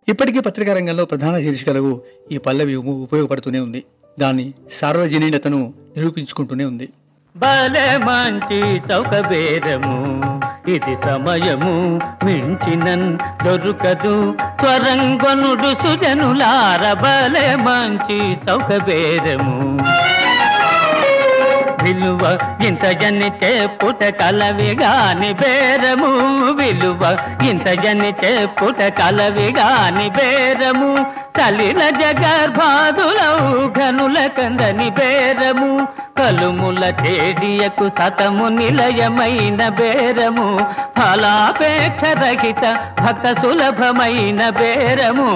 ఇప్పటికీ 0.09 0.39
పత్రికా 0.39 0.73
రంగంలో 0.73 1.05
ప్రధాన 1.05 1.39
శీర్షికలకు 1.39 2.03
ఈ 2.31 2.37
పల్లవి 2.37 2.75
ఉపయోగపడుతూనే 2.75 3.59
ఉంది. 3.59 3.83
దాని 4.17 4.45
సార్వజనీనతను 4.69 5.59
నిరూపించుకుంటూనే 5.97 6.65
ఉంది. 6.65 6.87
బలే 7.35 7.97
మంచి 7.97 8.59
చౌక 8.89 9.13
బేరము 9.29 9.95
ఇది 10.67 10.93
సమయము 11.03 11.73
మించినన్ 12.25 13.07
దొరుకదు. 13.45 14.15
త్వరంగనుడు 14.61 15.71
సుజనులార 15.81 16.93
బలే 17.03 17.55
మంచి 17.65 18.19
చౌక 18.47 18.69
బేరము 18.87 19.55
విలువ 21.83 22.23
ఇంత 22.67 22.85
జన్ని 23.01 23.29
చెప్పుట 23.41 24.03
కలవి 24.19 24.71
గాని 24.81 25.33
బేరము 25.33 26.09
విలువ 26.59 27.03
ఇంత 27.49 27.67
జన్ని 27.83 28.11
చెప్పుట 28.23 28.79
కలవి 28.99 29.47
గాని 29.59 30.07
బేరము 30.09 30.89
చలిన 31.37 31.89
జగర్భాదులవు 31.89 33.67
ఘనుల 33.67 34.27
కందని 34.27 34.89
బేరము. 34.89 35.87
కలుముల 36.17 36.83
చేడియకు 36.85 37.89
సతము 37.89 38.47
నిలయమైన 38.47 39.69
బేరము. 39.69 40.59
ఫలాపేక్ష 40.97 42.03
రహిత 42.03 42.77
భక్త 43.01 43.41
సులభమైన 43.41 44.49
బేరము. 44.49 45.29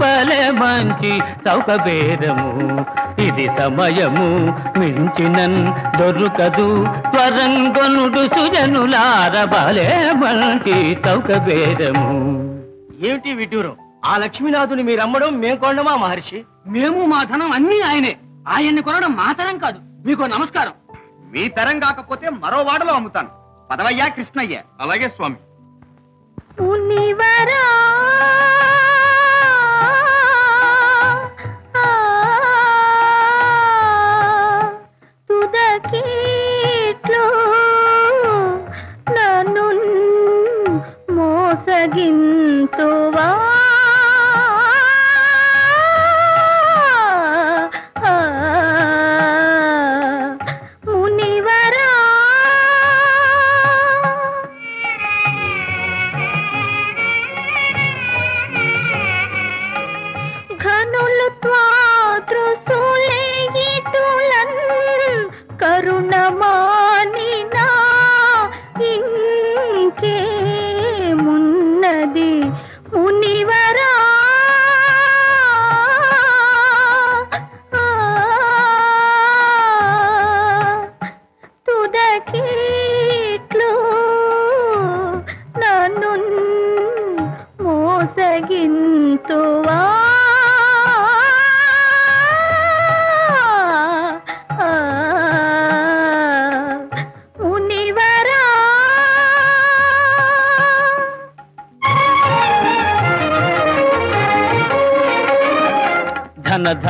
బలే 0.00 0.50
మంచి 0.50 1.18
చౌక 1.18 1.74
బేరము. 1.74 2.84
ఇది 3.20 3.50
సమయము 3.58 4.58
మించినన్ 4.78 5.72
దొరుకదు. 5.98 6.88
త్వరంగొనుడు 7.10 8.28
సుజనులార 8.28 9.44
బలే 9.44 10.10
మంచి 10.12 10.98
చౌక 11.08 11.36
బేరము. 11.36 12.10
ఏమిటి 13.08 13.32
విటూరం 13.32 13.72
ఆ 14.06 14.16
లక్ష్మీనాథుని 14.16 14.82
మీరు 14.82 15.00
అమ్మడం 15.00 15.38
మేం 15.38 15.56
కొండమా 15.56 15.96
మహర్షి? 15.96 16.44
మేము 16.66 17.06
మా 17.06 17.24
ధనం 17.24 17.52
అన్ని 17.52 17.80
ఆయనే. 17.80 18.18
ఆయన్ని 18.48 18.82
కొనడం 18.82 19.16
మా 19.16 19.32
తరం 19.32 19.58
కాదు. 19.58 19.80
మీకు 20.06 20.22
నమస్కారం. 20.22 20.72
మీ 21.32 21.48
తరం 21.48 21.80
కాకపోతే 21.80 22.30
మరో 22.30 22.62
వాడలో 22.62 22.92
అమ్ముతాను. 22.92 23.28
పదవయ్యా 23.70 24.08
కృష్ణయ్య. 24.08 24.62
అలాగే 24.80 25.08
స్వామి. 25.08 25.36
తుదకీట్లు 35.28 37.26
నన్ను 39.10 39.72
మోసగింతువా? 41.12 43.35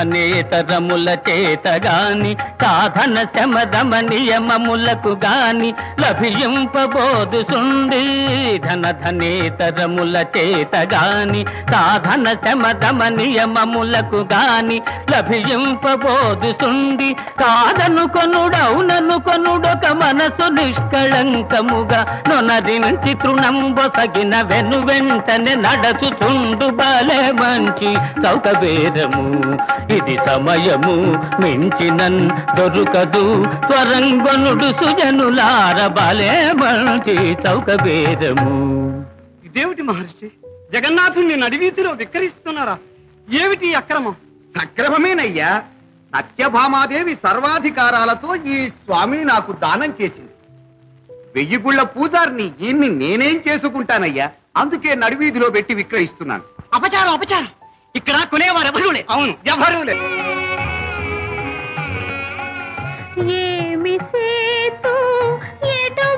నేతరముల 0.06 1.08
చేత 1.28 1.66
గాని 1.86 2.32
సాధన 2.62 3.16
శమదమ 3.34 3.92
నియమములకు 4.08 5.12
గాని 5.25 5.70
లభింపబోదు 6.02 7.40
సుండి 7.50 8.02
ధన 8.66 8.84
ధనేతరముల 9.02 10.16
చేత 10.36 10.76
గాని 10.92 11.42
సాధన 11.72 12.26
శమదమ 12.44 13.02
నియమములకు 13.16 14.20
గాని 14.32 14.78
లభింపబోదు 15.12 16.50
సుండి 16.60 17.10
కాదను 17.40 18.04
కొనుడౌనను 18.08 19.16
కొనుడొక 19.20 19.86
మనసు 20.00 20.48
నిష్కళంకముగా 20.56 22.00
నొనరించి 22.28 23.12
తృణంబొసగిన 23.22 24.34
వెను 24.42 24.80
వెంటనే 24.86 25.54
నడచుతుండు 25.64 26.68
బాలే 26.78 27.20
మంచి 27.40 27.90
సౌకబేరము 28.25 29.25
ఇది 29.96 30.16
సమయము 30.16 30.94
మించినన్ 31.42 32.30
దొరుకదు. 32.56 33.46
త్వరంగొనుడు 33.66 34.72
సుజనులార 34.72 35.86
బాలే 35.86 36.52
మంచి 36.52 37.32
చౌకబేరము 37.32 38.56
ఇదేమిటి 39.44 39.82
మహర్షి? 39.82 40.30
జగన్నాథుణ్ణి 40.72 41.36
నడివీధిలో 41.36 41.90
విక్రయిస్తున్నారా? 41.90 42.78
ఏమిటి 43.42 43.70
ఈ 43.70 43.72
అక్రమం? 43.72 44.14
సక్రమమేనయ్యా. 44.60 45.62
సత్యభామాదేవి 46.16 47.14
సర్వాధికారాలతో 47.14 48.36
ఈ 48.36 48.68
స్వామిని 48.68 49.24
నాకు 49.24 49.52
దానం 49.52 49.94
చేసింది. 50.02 50.30
వెయ్యి 51.34 51.58
గుళ్ళ 51.58 51.82
పూజారిని 51.82 52.50
ఈయన్ని 52.60 52.88
నేనేం 52.88 53.40
చేసుకుంటానయ్యా? 53.48 54.30
అందుకే 54.56 54.94
నడివీధిలో 54.94 55.50
పెట్టి 55.50 55.74
విక్రయిస్తున్నాను. 55.74 56.42
అపచారం 56.74 57.12
అపచారం. 57.12 57.48
ఇక్కడ 57.96 58.16
కొనేవారు 58.24 58.68
ఎవరు 58.68 58.90
లే 58.90 59.02
అవును. 59.10 59.32
ఎవరులే. 59.46 59.94
ఏమి 63.38 63.94
సేతు 64.06 64.94
ఎటు 65.72 66.08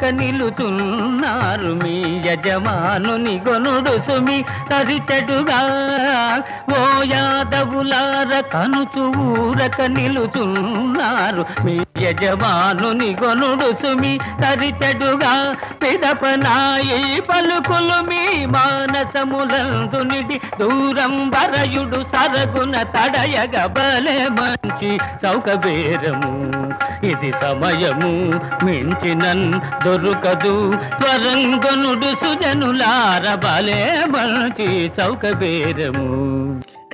ఊరక 0.00 0.10
నిలుతున్నారు 0.18 1.70
మీ 1.80 1.94
యజమానుని 2.26 3.32
గొనుడు 3.46 3.94
సుమి 4.06 4.36
తరిచెడుగా 4.68 5.58
ఓ 6.72 6.82
యాదవులార 7.10 8.32
కనుచు 8.52 9.04
ఊరక 9.24 9.80
నిలుతున్నారు 9.96 11.44
మీ 11.64 11.74
యజమానుని 12.04 13.10
గొనుడు 13.22 13.70
సుమి 13.82 14.12
తరిచెడుగా 14.42 15.32
పిదపనాయి 15.82 17.00
పలుకులు 17.28 17.98
మీ 18.08 18.22
మానసములందునిటి 18.54 20.38
దూరం 20.60 21.16
వరయుడు 21.34 22.02
సరగున 22.14 22.76
తడయగ 22.94 23.66
బలే 23.76 24.18
మంచి 24.38 24.92
చౌకబేరము 25.24 26.32
ఇది 27.04 27.30
సమయము 27.32 28.10
మించినన్ 28.64 29.46
దొరుకదు. 29.84 30.54
త్వరంగనుడు 31.00 32.10
సుజనులార 32.22 33.34
బలే 33.34 34.04
మంచి 34.04 34.90
చౌకబేరము 35.00 36.06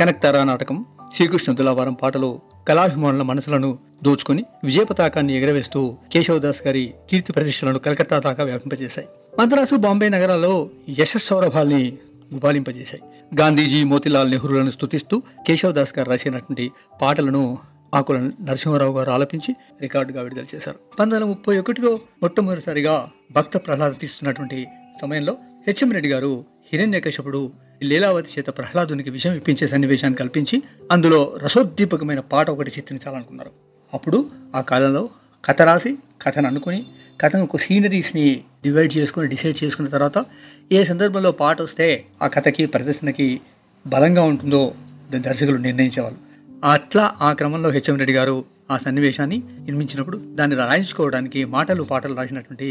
కనక్తారా 0.01 0.44
నాటకం 0.44 0.85
శ్రీకృష్ణ 1.14 1.53
తులావారం 1.53 1.94
పాటలు 1.94 2.40
కళాభిమానుల 2.68 3.23
మనసులను 3.23 3.79
దోచుకుని 4.03 4.44
విజయ 4.64 4.85
పతాకాన్ని 4.85 5.37
ఎగరవేస్తూ 5.37 5.97
కేశవదాస్ 6.12 6.66
గారి 6.66 6.94
కీర్తి 7.11 7.33
ప్రతిష్టలను 7.33 7.79
కలకత్తా 7.79 8.18
దాకా 8.18 8.44
వ్యాపింపజేశాయి. 8.44 9.09
మద్రాసు 9.40 9.77
బాంబే 9.77 10.09
నగరాల్లో 10.09 10.68
యశస్సౌరభాల్ని 10.99 11.92
ఉపాలింపజేశాయి 12.33 13.03
గాంధీజీ 13.40 13.85
మోతిలాల్ 13.85 14.31
నెహ్రూలను 14.31 14.70
స్తుతిస్తూ 14.70 15.23
కేశవదాస్ 15.47 15.99
గారు 15.99 16.11
రాసినటువంటి 16.11 16.70
పాటలను 17.03 17.59
ఆకుల 17.94 18.18
నరసింహారావు 18.18 18.98
గారు 18.98 19.11
ఆలపించి 19.11 19.57
రికార్డుగా 19.83 20.22
విడుదల 20.22 20.44
చేశారు. 20.54 20.76
పంతొమ్మిది 20.76 21.24
వందల 21.24 21.28
ముప్పై 21.28 21.59
ఒకటిలో 21.59 22.00
మొట్టమొదటిసారిగా 22.22 23.11
భక్త 23.33 23.57
ప్రహ్లాద 23.57 23.92
తీస్తున్నటువంటి 24.00 24.66
సమయంలో 25.02 25.37
హెచ్ఎం 25.66 25.92
రెడ్డి 25.92 26.09
గారు 26.09 26.44
హిరణ్యకశపుడు 26.72 27.52
లీలావతి 27.83 28.30
చేత 28.38 28.46
ప్రహ్లాదునికి 28.46 29.11
విషయం 29.11 29.35
ఇప్పించే 29.35 29.66
సన్నివేశాన్ని 29.66 30.18
కల్పించి 30.18 30.62
అందులో 30.92 31.37
రసోద్దీపకమైన 31.42 32.20
పాట 32.20 32.50
ఒకటి 32.50 32.70
చిత్రించాలనుకున్నారు 32.70 33.50
అప్పుడు 33.94 34.30
ఆ 34.54 34.61
కాలంలో 34.61 35.09
కథ 35.44 35.62
రాసి 35.62 35.96
కథను 36.22 36.48
అనుకుని 36.48 36.87
కథను 37.20 37.42
ఒక 37.42 37.57
సీనరీస్ని 37.57 38.44
డివైడ్ 38.64 38.96
చేసుకుని 38.96 39.28
డిసైడ్ 39.28 39.64
చేసుకున్న 39.64 39.90
తర్వాత 39.90 40.24
ఏ 40.72 40.85
సందర్భంలో 40.85 41.33
పాట 41.33 41.62
వస్తే 41.62 42.04
ఆ 42.22 42.26
కథకి 42.26 42.66
ప్రదర్శనకి 42.66 43.40
బలంగా 43.87 44.22
ఉంటుందో 44.22 44.74
దర్శకులు 45.11 45.57
నిర్ణయించేవాళ్ళు. 45.57 46.23
అట్లా 46.64 47.14
ఆ 47.20 47.33
క్రమంలో 47.33 47.70
హెచ్ఎం 47.70 47.96
రెడ్డి 47.96 48.14
గారు 48.14 48.44
ఆ 48.70 48.77
సన్నివేశాన్ని 48.77 49.38
నిర్మించినప్పుడు 49.61 50.16
దాన్ని 50.35 50.57
రాయించుకోవడానికి 50.57 51.44
మాటలు 51.44 51.83
పాటలు 51.83 52.14
రాసినటువంటి 52.14 52.68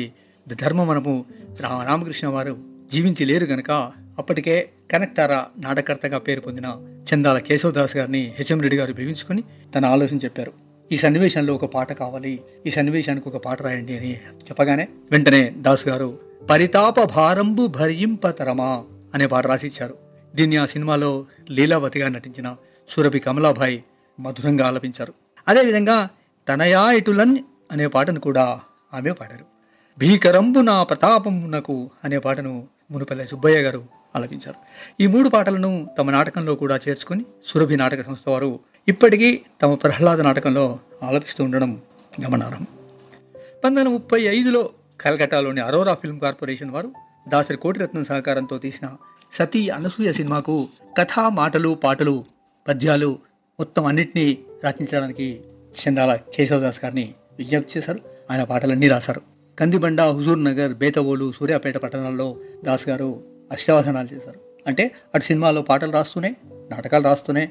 ధర్మవనము 0.48 1.26
రా 1.62 1.84
రామకృష్ణ 1.84 2.28
వారు 2.28 2.58
జీవించి 2.90 3.26
లేరు 3.26 3.46
గనక 3.46 3.72
అప్పటికే 4.18 4.56
కనెక్టారా 4.92 5.46
నాటకర్తగా 5.58 6.18
పేరు 6.18 6.42
పొందిన 6.42 6.68
చందాల 7.14 7.38
కేశవదాస్ 7.38 7.98
గారిని 7.98 8.34
హెచ్ఎం 8.38 8.62
రెడ్డి 8.62 8.78
గారు 8.78 8.94
బిగించుకొని 8.94 9.44
తన 9.76 9.86
ఆలోచన 9.86 10.18
చెప్పారు. 10.18 10.52
ఈ 10.92 10.98
సన్నివేశంలో 10.98 11.56
ఒక 11.56 11.66
పాట 11.66 11.94
కావాలి. 11.94 12.40
ఈ 12.66 12.70
సన్నివేశానికి 12.70 13.28
ఒక 13.30 13.46
పాట 13.46 13.62
రాయండి 13.62 13.98
అని 13.98 14.12
చెప్పగానే 14.50 14.88
వెంటనే 15.12 15.50
దాస్ 15.58 15.88
గారు 15.88 16.10
పరితాప 16.50 17.04
భారంబు 17.04 17.68
భరింపతరమా 17.68 18.84
అనే 19.14 19.26
పాట 19.26 19.48
రాసిచ్చారు 19.48 19.96
దీన్ని 20.36 20.58
ఆ 20.58 20.66
సినిమాలో 20.66 21.26
లీలావతిగా 21.52 22.08
నటించిన 22.08 22.48
సురభి 22.94 23.20
కమలాభాయ్ 23.20 23.78
మధురంగా 24.20 24.68
ఆలపించారు. 24.68 25.14
అదేవిధంగా 25.48 26.10
తనయా 26.48 26.92
ఇటులన్ 26.92 27.38
అనే 27.72 27.88
పాటను 27.88 28.20
కూడా 28.20 28.60
ఆమె 28.94 29.12
పాడారు. 29.12 29.46
భీకరంబు 29.98 30.60
నా 30.60 30.84
ప్రతాపమునకు 30.84 31.90
అనే 32.04 32.18
పాటను 32.18 32.68
మునుపల్లె 32.92 33.26
సుబ్బయ్య 33.26 33.58
గారు 33.58 33.86
ఆలపించారు. 34.16 34.56
ఈ 35.00 35.08
మూడు 35.08 35.30
పాటలను 35.30 35.90
తమ 35.98 36.12
నాటకంలో 36.12 36.56
కూడా 36.56 36.80
చేర్చుకొని 36.90 37.26
సురభి 37.46 37.76
నాటక 37.76 38.02
సంస్థ 38.02 38.30
వారు 38.30 38.60
ఇప్పటికీ 38.88 39.42
తమ 39.62 39.74
ప్రహ్లాద 39.74 40.22
నాటకంలో 40.22 40.80
ఆలపిస్తూ 41.04 41.44
ఉండడం 41.44 41.82
గమనార్హం. 42.22 42.68
పంతొమ్మిది 43.64 43.90
ముప్పై 43.90 44.22
ఐదులో 44.22 44.70
కలకట్టాలోని 45.02 45.62
అరోరా 45.62 45.94
ఫిల్మ్ 45.94 46.20
కార్పొరేషన్ 46.20 46.72
వారు 46.72 46.92
దాసరి 47.28 47.58
కోటిరత్నం 47.58 48.04
సహకారంతో 48.04 48.58
తీసిన 48.58 48.88
సతీ 49.32 49.70
అనసూయ 49.70 50.12
సినిమాకు 50.12 50.68
కథ 51.00 51.20
మాటలు 51.28 51.78
పాటలు 51.84 52.33
పద్యాలు 52.68 53.20
మొత్తం 53.60 53.86
అన్నింటినీ 53.86 54.38
రచించడానికి 54.66 55.42
చందాల 55.74 56.16
కేశవదాస్ 56.16 56.86
గారిని 56.86 57.14
విజ్ఞప్తి 57.40 57.78
చేశారు. 57.78 58.00
ఆయన 58.32 58.44
పాటలన్నీ 58.44 58.88
రాశారు. 58.88 59.22
కందిబండ 59.60 60.02
హుజూర్ 60.02 60.44
నగర్ 60.44 60.74
బేతవోలు 60.74 61.32
సూర్యాపేట 61.32 61.78
పట్టణాల్లో 61.78 62.38
దాస్ 62.66 62.90
గారు 62.90 63.24
అష్టావధానాలు 63.52 64.16
చేశారు. 64.16 64.40
అంటే 64.68 64.92
అటు 65.16 65.24
సినిమాలో 65.24 65.62
పాటలు 65.62 65.92
రాస్తూనే 65.92 66.36
నాటకాలు 66.72 67.04
రాస్తూనే 67.04 67.50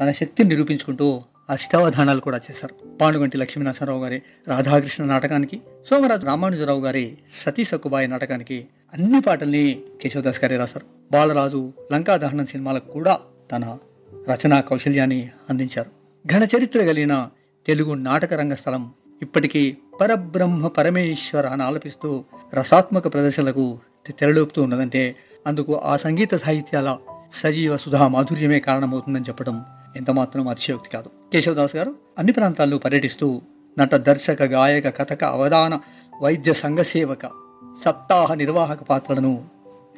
తన 0.00 0.12
శక్తిని 0.12 0.48
నిరూపించుకుంటూ 0.48 1.22
అష్టావధానాలు 1.50 2.20
కూడా 2.20 2.40
చేశారు. 2.50 2.96
పాండుగంటి 2.96 3.36
లక్ష్మీనరసింహరావు 3.36 4.02
గారి 4.02 4.22
రాధాకృష్ణ 4.48 5.04
నాటకానికి 5.04 5.60
సోమరాజు 5.86 6.26
రామానుజరావు 6.26 6.80
గారి 6.80 7.18
సతీ 7.28 7.64
సక్కుబాయి 7.64 8.08
నాటకానికి 8.08 8.66
అన్ని 8.94 9.20
పాటల్ని 9.20 9.82
కేశవదాస్ 10.02 10.44
గారే 10.44 10.56
రాశారు. 10.56 10.86
బాలరాజు 11.12 11.72
లంకా 11.92 12.16
దహనం 12.16 12.46
సినిమాలకు 12.46 12.92
కూడా 12.92 13.18
తన 13.52 13.78
రచనా 14.14 14.60
కౌశల్యాన్ని 14.60 15.30
అందించారు. 15.50 15.90
ఘన 16.26 16.42
చరిత్ర 16.42 16.80
కలిగిన 16.80 17.28
తెలుగు 17.66 17.94
నాటక 17.94 18.34
రంగస్థలం 18.34 18.92
ఇప్పటికీ 19.22 19.76
పరబ్రహ్మ 20.00 20.68
పరమేశ్వర 20.68 21.46
అని 21.46 21.62
ఆలపిస్తూ 21.62 22.24
రసాత్మక 22.54 23.12
ప్రదర్శనలకు 23.12 23.78
తెరలేపుతూ 24.18 24.62
ఉన్నదంటే 24.62 25.16
అందుకు 25.46 25.80
ఆ 25.80 25.96
సంగీత 25.96 26.34
సాహిత్యాల 26.34 26.96
సజీవ 27.32 27.76
సుధా 27.76 28.08
మాధుర్యమే 28.08 28.60
కారణమవుతుందని 28.60 29.22
చెప్పడం 29.22 29.64
ఎంతమాత్రం 29.96 30.48
అతిశయోక్తి 30.48 30.90
కాదు. 30.90 31.10
కేశవదాస్ 31.32 31.76
గారు 31.76 31.94
అన్ని 32.18 32.32
ప్రాంతాల్లో 32.32 32.78
పర్యటిస్తూ 32.78 33.40
నట 33.78 33.94
దర్శక 33.94 34.42
గాయక 34.42 34.96
కథక 34.96 35.24
అవధాన 35.24 35.80
వైద్య 36.22 36.52
సంఘసేవక 36.52 37.30
సప్తాహ 37.78 38.34
నిర్వాహక 38.34 38.82
పాత్రలను 38.82 39.44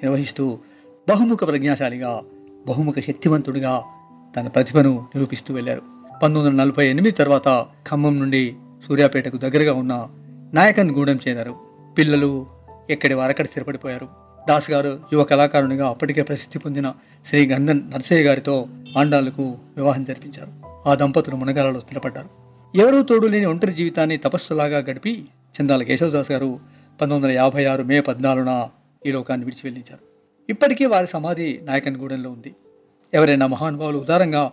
నిర్వహిస్తూ 0.02 0.58
బహుముఖ 1.08 1.40
ప్రజ్ఞాశాలిగా 1.40 2.20
బహుముఖ 2.66 2.94
శక్తివంతుడిగా 2.98 3.82
తన 4.36 4.48
ప్రతిభను 4.48 5.08
నిరూపిస్తూ 5.14 5.54
వెళ్ళారు. 5.54 5.82
పంతొమ్మిది 6.22 6.48
వందల 6.48 6.62
నలభై 6.62 6.88
ఎనిమిది 6.88 7.10
తర్వాత 7.10 7.66
ఖమ్మం 7.88 8.18
నుండి 8.18 8.54
సూర్యాపేటకు 8.88 9.36
దగ్గరగా 9.36 9.72
ఉన్న 9.72 10.08
నాయకన్ 10.54 10.90
గూడెం 10.90 11.18
చేరారు. 11.28 11.54
పిల్లలు 11.98 12.46
ఎక్కడి 12.90 13.14
వారక్కడ 13.14 13.44
స్థిరపడిపోయారు. 13.44 14.08
దాస్ 14.48 14.70
గారు 14.70 15.00
యువ 15.12 15.24
కళాకారునిగా 15.24 15.88
అప్పటికే 15.88 16.22
ప్రసిద్ధి 16.22 16.58
పొందిన 16.58 16.92
శ్రీ 17.24 17.46
గంధన్ 17.46 17.90
నర్సయ్య 17.90 18.22
గారితో 18.22 18.66
ఆండాలకు 18.98 19.42
వివాహం 19.76 20.04
జరిపించారు. 20.04 20.48
ఆ 20.88 20.94
దంపతులు 20.94 21.36
మునగాలలో 21.36 21.80
స్థిరపడ్డారు. 21.80 22.28
ఎవరూ 22.76 23.02
తోడు 23.02 23.26
లేని 23.26 23.46
ఒంటరి 23.46 23.72
జీవితాన్ని 23.72 24.16
తపస్సులాగా 24.16 24.78
గడిపి 24.78 25.24
చందాల 25.60 25.82
కేశవదాస్ 25.82 26.30
గారు 26.30 26.58
పంతొమ్మిది 27.00 27.24
వందల 27.24 27.36
యాభై 27.36 27.64
ఆరు 27.64 27.82
మే 27.82 28.00
పద్నాలుగున 28.00 28.68
ఈ 29.06 29.12
లోకాన్ని 29.12 29.44
విడిచి 29.44 29.60
వెళ్ళించారు. 29.64 30.00
ఇప్పటికీ 30.50 30.84
వారి 30.84 31.06
సమాధి 31.06 31.60
నాయకన్గూడెంలో 31.62 32.30
ఉంది. 32.30 32.54
ఎవరైనా 33.14 33.46
మహానుభావులు 33.46 33.98
ఉదారంగా 33.98 34.50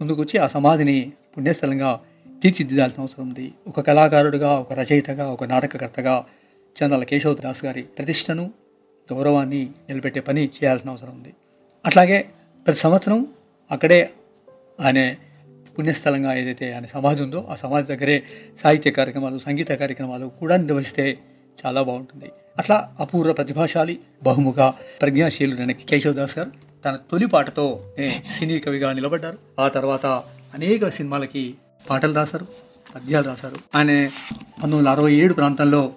ముందుకొచ్చి 0.00 0.38
ఆ 0.38 0.46
సమాధిని 0.46 1.12
పుణ్యస్థలంగా 1.36 2.00
తీర్చిదిద్దాల్సిన 2.42 3.00
అవసరం 3.00 3.28
ఉంది. 3.28 3.52
ఒక 3.68 3.80
కళాకారుడిగా 3.80 4.58
ఒక 4.58 4.72
రచయితగా 4.72 5.26
ఒక 5.26 5.44
నాటకకర్తగా 5.44 6.24
చందాల 6.76 7.04
కేశవ 7.04 7.34
దాస్ 7.34 7.64
గారి 7.64 7.82
ప్రతిష్టను 7.82 8.50
గౌరవాన్ని 9.12 9.70
నిలబెట్టే 9.88 10.20
పని 10.20 10.44
చేయాల్సిన 10.44 10.90
అవసరం 10.90 11.10
ఉంది. 11.10 11.34
అట్లాగే 11.86 12.28
ప్రతి 12.66 12.78
సంవత్సరం 12.78 13.26
అక్కడే 13.70 14.10
ఆయన 14.80 15.14
పుణ్యస్థలంగా 15.78 16.34
ఏదైతే 16.34 16.72
ఆయన 16.72 16.86
సమాధి 16.86 17.22
ఉందో 17.22 17.46
ఆ 17.50 17.54
సమాధి 17.54 17.96
దగ్గరే 17.96 18.22
సాహిత్య 18.56 18.90
కార్యక్రమాలు 18.90 19.38
సంగీత 19.38 19.68
కార్యక్రమాలు 19.68 20.26
కూడా 20.26 20.56
నిర్వహిస్తే 20.56 21.18
చాలా 21.66 21.82
బాగుంటుంది. 21.82 22.32
అట్లా 22.58 22.92
అపూర్వ 23.00 23.32
ప్రతిభాశాలి 23.32 23.98
బహుముఖ 24.22 24.56
ప్రజ్ఞాశీలుడైన 25.00 25.72
కేశవదాస్ 25.72 26.38
గారు 26.38 26.67
తన 26.84 26.96
తొలి 27.10 27.26
పాటతో 27.26 27.80
ఏ, 27.98 28.10
సినీ 28.30 28.58
కవిగా 28.58 28.92
నిలబడ్డారు. 28.92 29.38
ఆ 29.60 29.68
తర్వాత 29.68 30.06
అనేక 30.54 30.88
సినిమాలకి 30.88 31.54
పాటలు 31.90 32.14
రాశారు 32.14 32.46
పద్యాలు 32.94 33.26
రాశారు. 33.26 33.56
ఆయన 33.74 33.90
పంతొమ్మిది 34.08 34.76
వందల 34.76 34.88
అరవై 34.88 35.12
ఏడు 35.12 35.34
ప్రాంతంలో 35.34 35.92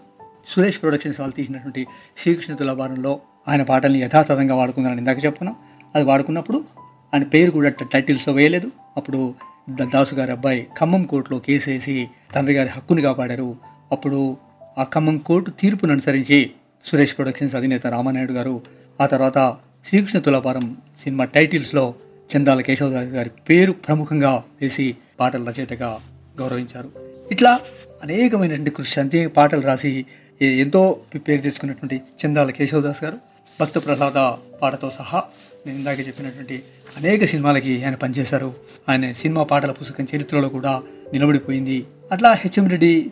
సురేష్ 0.47 0.81
ప్రొడక్షన్స్ 0.81 1.19
వాళ్ళు 1.19 1.35
తీసినటువంటి 1.35 1.87
శ్రీకృష్ణ 2.17 2.55
తులాభారంలో 2.55 3.19
ఆయన 3.47 3.63
పాటల్ని 3.63 3.99
యథాతథంగా 3.99 4.55
వాడుకున్నారని 4.55 4.99
ఇందాక 4.99 5.25
చెప్పుకున్నాం 5.25 5.55
అది 5.95 6.03
వాడుకున్నప్పుడు 6.03 6.65
ఆయన 7.13 7.23
పేరు 7.23 7.51
కూడా 7.51 7.69
టైటిల్స్లో 7.69 8.33
వేయలేదు. 8.33 8.71
అప్పుడు 8.97 9.33
దాసు 9.71 10.15
గారి 10.15 10.31
అబ్బాయి 10.31 10.67
ఖమ్మం 10.79 11.03
కోర్టులో 11.03 11.39
కేసు 11.39 11.69
వేసి 11.69 12.09
తండ్రి 12.35 12.53
గారి 12.53 12.69
హక్కుని 12.69 13.01
కాపాడారు. 13.01 13.55
అప్పుడు 13.91 14.37
ఆ 14.77 14.83
ఖమ్మం 14.83 15.17
కోర్టు 15.17 15.49
తీర్పును 15.51 15.91
అనుసరించి 15.91 16.51
సురేష్ 16.83 17.17
ప్రొడక్షన్స్ 17.17 17.55
అధినేత 17.55 17.87
రామానాయుడు 17.87 18.33
గారు 18.33 18.61
ఆ 19.01 19.05
తర్వాత 19.05 19.37
శ్రీకృష్ణ 19.85 20.19
తులాభారం 20.19 20.77
సినిమా 20.97 21.25
టైటిల్స్లో 21.25 21.93
చందాల 22.35 22.61
కేశవదాస్ 22.61 23.07
గారి 23.07 23.29
పేరు 23.29 23.71
ప్రముఖంగా 23.71 24.43
వేసి 24.61 24.95
పాటల 25.19 25.43
రచయితగా 25.43 25.99
గౌరవించారు. 26.39 26.89
ఇట్లా 27.31 27.59
అనేకమైనటువంటి 28.03 28.71
కృషి 28.71 28.99
అంతే 28.99 29.27
పాటలు 29.27 29.61
రాసి 29.61 30.05
ఎంతో 30.41 30.99
పేరు 31.15 31.41
తెచ్చుకున్నటువంటి 31.41 32.01
చందాల 32.25 32.51
కేశవదాస్ 32.51 33.03
గారు 33.03 33.17
భక్త 33.61 33.85
ప్రహ్లాద 33.85 34.37
పాటతో 34.61 34.91
సహా 34.91 35.23
నేను 35.65 35.77
ఇందాక 35.77 36.07
చెప్పినటువంటి 36.07 36.63
అనేక 36.97 37.25
సినిమాలకి 37.25 37.85
ఆయన 37.85 37.95
పనిచేశారు. 37.95 38.53
ఆయన 38.89 39.11
సినిమా 39.11 39.43
పాటల 39.43 39.71
పుస్తకం 39.71 40.07
చరిత్రలో 40.15 40.49
కూడా 40.49 40.81
నిలబడిపోయింది. 41.13 41.85
అట్లా 42.11 42.31
హెచ్ఎం 42.31 42.67
రెడ్డి 42.67 43.11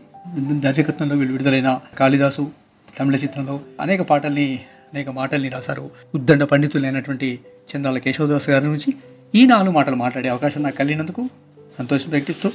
దర్శకత్వంలో 0.59 1.15
వీళ్ళు 1.15 1.31
విడుదలైన 1.31 1.79
కాళిదాసు 1.97 2.51
తమిళ 2.99 3.15
చిత్రంలో 3.15 3.59
అనేక 3.81 4.01
పాటల్ని 4.01 4.59
అనేక 4.93 5.09
మాటల్ని 5.09 5.49
రాశారు. 5.49 5.91
ఉద్దండ 6.15 6.43
పండితులైనటువంటి 6.43 7.39
చందాల 7.69 7.97
కేశవదాస్ 7.97 8.49
గారి 8.49 8.65
నుంచి 8.65 8.93
ఈ 9.35 9.45
నాలుగు 9.45 9.71
మాటలు 9.71 9.95
మాట్లాడే 9.95 10.29
అవకాశం 10.29 10.63
నాకు 10.63 10.75
కలిగినందుకు 10.75 11.29
సంతోషం 11.77 12.09
ప్రకటిస్తూ 12.09 12.51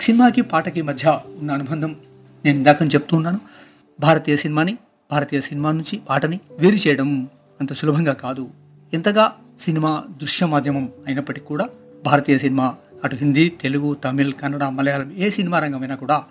సినిమాకి 0.00 0.42
పాటకి 0.42 0.82
మధ్య 0.82 1.20
ఉన్న 1.38 1.52
అనుబంధం 1.52 1.96
నేను 2.44 2.56
ఇందాక 2.56 2.82
చెప్తూ 2.82 3.16
ఉన్నాను. 3.16 3.40
భారతీయ 4.00 4.36
సినిమాని 4.36 4.78
భారతీయ 5.10 5.40
సినిమా 5.40 5.72
నుంచి 5.72 6.00
పాటని 6.08 6.40
వేరు 6.58 6.74
చేయడం 6.74 7.28
అంత 7.60 7.72
సులభంగా 7.72 8.12
కాదు. 8.12 8.48
ఎంతగా 8.94 9.32
సినిమా 9.60 10.04
దృశ్య 10.20 10.46
మాధ్యమం 10.46 10.88
అయినప్పటికీ 11.06 11.46
కూడా 11.46 11.68
భారతీయ 12.04 12.38
సినిమా 12.38 12.74
అటు 13.04 13.16
హిందీ 13.16 13.48
తెలుగు 13.48 13.94
తమిళ్ 13.94 14.32
కన్నడ 14.32 14.64
మలయాళం 14.64 15.12
ఏ 15.18 15.28
సినిమా 15.30 15.58
రంగమైనా 15.58 15.94
కూడా 15.94 16.24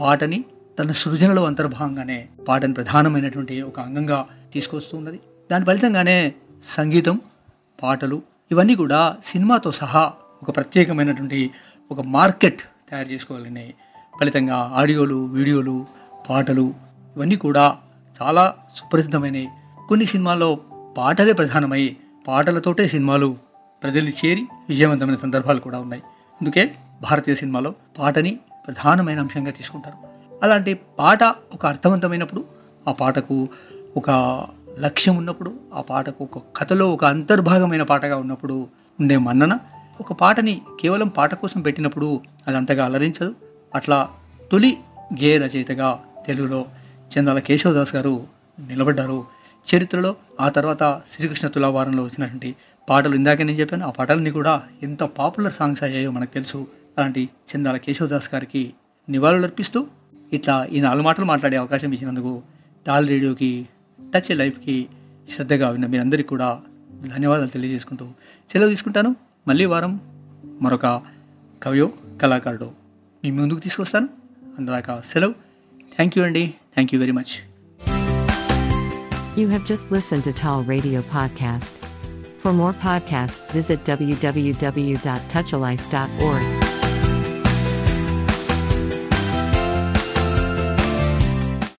పాటని 0.00 0.44
తన 0.78 0.92
సృజనలో 0.92 1.44
అంతర్భాగంగానే 1.44 2.28
పాటని 2.48 2.74
ప్రధానమైనటువంటి 2.74 3.62
ఒక 3.62 3.80
అంగంగా 3.80 4.26
తీసుకొస్తూ 4.52 4.98
ఉన్నది 4.98 5.20
దాని 5.50 5.64
ఫలితంగానే 5.64 6.34
సంగీతం 6.62 7.20
పాటలు 7.82 8.22
ఇవన్నీ 8.50 8.74
కూడా 8.74 9.16
సినిమాతో 9.22 9.72
సహా 9.72 10.12
ఒక 10.42 10.56
ప్రత్యేకమైనటువంటి 10.56 11.50
ఒక 11.90 12.00
మార్కెట్ 12.00 12.62
తయారు 12.90 13.08
చేసుకోవాలని 13.08 13.74
ఫలితంగా 14.20 14.72
ఆడియోలు 14.74 15.26
వీడియోలు 15.26 15.86
పాటలు 16.30 16.74
ఇవన్నీ 17.16 17.36
కూడా 17.36 17.76
చాలా 18.22 18.54
సుప్రసిద్ధమైనవి 18.76 19.48
కొన్ని 19.88 20.06
సినిమాల్లో 20.06 20.58
పాటలే 20.96 21.32
ప్రధానమై 21.32 21.96
పాటలతోటే 22.28 22.88
సినిమాలు 22.88 23.36
ప్రజల్ని 23.82 24.12
చేరి 24.24 24.46
విజయవంతమైన 24.68 25.14
సందర్భాలు 25.14 25.60
కూడా 25.60 25.78
ఉన్నాయి. 25.78 26.02
అందుకే 26.40 26.74
భారతీయ 27.02 27.34
సినిమాలో 27.34 27.74
పాటని 27.98 28.38
ప్రధానమైన 28.66 29.20
అంశంగా 29.20 29.50
తీసుకుంటారు. 29.50 30.17
అలాంటి 30.42 30.74
పాట 30.74 31.22
ఒక 31.24 31.66
అర్థవంతమైనప్పుడు 31.66 32.44
ఆ 32.88 32.92
పాటకు 32.92 33.48
ఒక 33.96 34.10
లక్ష్యం 34.80 35.16
ఉన్నప్పుడు 35.16 35.60
ఆ 35.74 35.80
పాటకు 35.80 36.28
ఒక 36.32 36.42
కథలో 36.56 36.92
ఒక 36.92 37.04
అంతర్భాగమైన 37.04 37.82
పాటగా 37.82 38.16
ఉన్నప్పుడు 38.16 38.66
ఉండే 39.00 39.16
మన్నన 39.16 39.58
ఒక 40.00 40.12
పాటని 40.12 40.62
కేవలం 40.80 41.08
పాట 41.08 41.34
కోసం 41.34 41.60
పెట్టినప్పుడు 41.60 42.20
అది 42.46 42.56
అంతగా 42.56 42.84
అలరించదు. 42.84 43.34
అట్లా 43.74 44.08
తొలి 44.52 44.76
గేయ 45.14 45.38
రచయితగా 45.38 45.98
తెలుగులో 46.26 46.64
చందాల 47.18 47.38
కేశవదాస్ 47.38 47.94
గారు 47.94 48.22
నిలబడ్డారు. 48.58 49.24
చరిత్రలో 49.74 50.16
ఆ 50.40 50.48
తర్వాత 50.48 51.02
శ్రీకృష్ణ 51.10 51.48
తులావారంలో 51.48 52.02
వచ్చినటువంటి 52.02 52.56
పాటలు 52.90 53.14
ఇందాక 53.14 53.42
నేను 53.42 53.60
చెప్పాను. 53.60 53.86
ఆ 53.86 53.90
పాటలన్నీ 53.90 54.30
కూడా 54.30 54.62
ఎంత 54.82 55.02
పాపులర్ 55.02 55.52
సాంగ్స్ 55.52 55.82
అయ్యాయో 55.82 56.10
మనకు 56.10 56.34
తెలుసు. 56.34 56.66
అలాంటి 56.98 57.28
చందాల 57.56 57.76
కేశవదాస్ 57.76 58.34
గారికి 58.34 58.72
నివాళులు 59.08 59.42
అర్పిస్తూ 59.42 59.86
ఇట్లా 60.32 60.64
ఈ 60.64 60.80
నాలుగు 60.80 61.04
మాటలు 61.04 61.24
మాట్లాడే 61.24 61.56
అవకాశం 61.56 61.92
ఇచ్చినందుకు 61.92 62.42
టాల్ 62.86 63.08
రేడియోకి 63.08 63.66
టచ్ 64.14 64.36
లైఫ్కి 64.36 64.86
శ్రద్ధగా 65.28 65.70
విన్న 65.70 65.86
మీ 65.86 65.98
అందరికీ 65.98 66.28
కూడా 66.28 66.60
ధన్యవాదాలు 67.14 67.48
తెలియజేసుకుంటూ 67.48 68.08
సెలవు 68.48 68.68
తీసుకుంటాను. 68.68 69.16
మళ్ళీ 69.48 69.64
వారం 69.64 70.00
మరొక 70.62 71.02
కవియో 71.62 71.92
కళాకారుడు 72.22 72.70
మీ 73.24 73.30
ముందుకు 73.30 73.58
తీసుకొస్తాను. 73.58 74.08
అందాక 74.58 75.00
సెలవు. 75.00 75.34
థ్యాంక్ 75.96 76.18
యూ 76.18 76.24
అండి. 76.24 76.54
Thank 76.74 76.94
you 76.94 77.00
very 77.00 77.12
much 77.12 77.48
You 79.38 79.48
have 79.48 79.62
just 79.62 79.82
listened 79.92 80.14
to 80.14 80.30
Tall 80.30 80.68
Radio 80.68 80.90
Podcast. 80.90 81.72
For 82.42 82.52
more 82.52 82.72
podcasts, 82.72 83.56
visit 83.56 83.78
www.touchalife.org. 83.86 86.57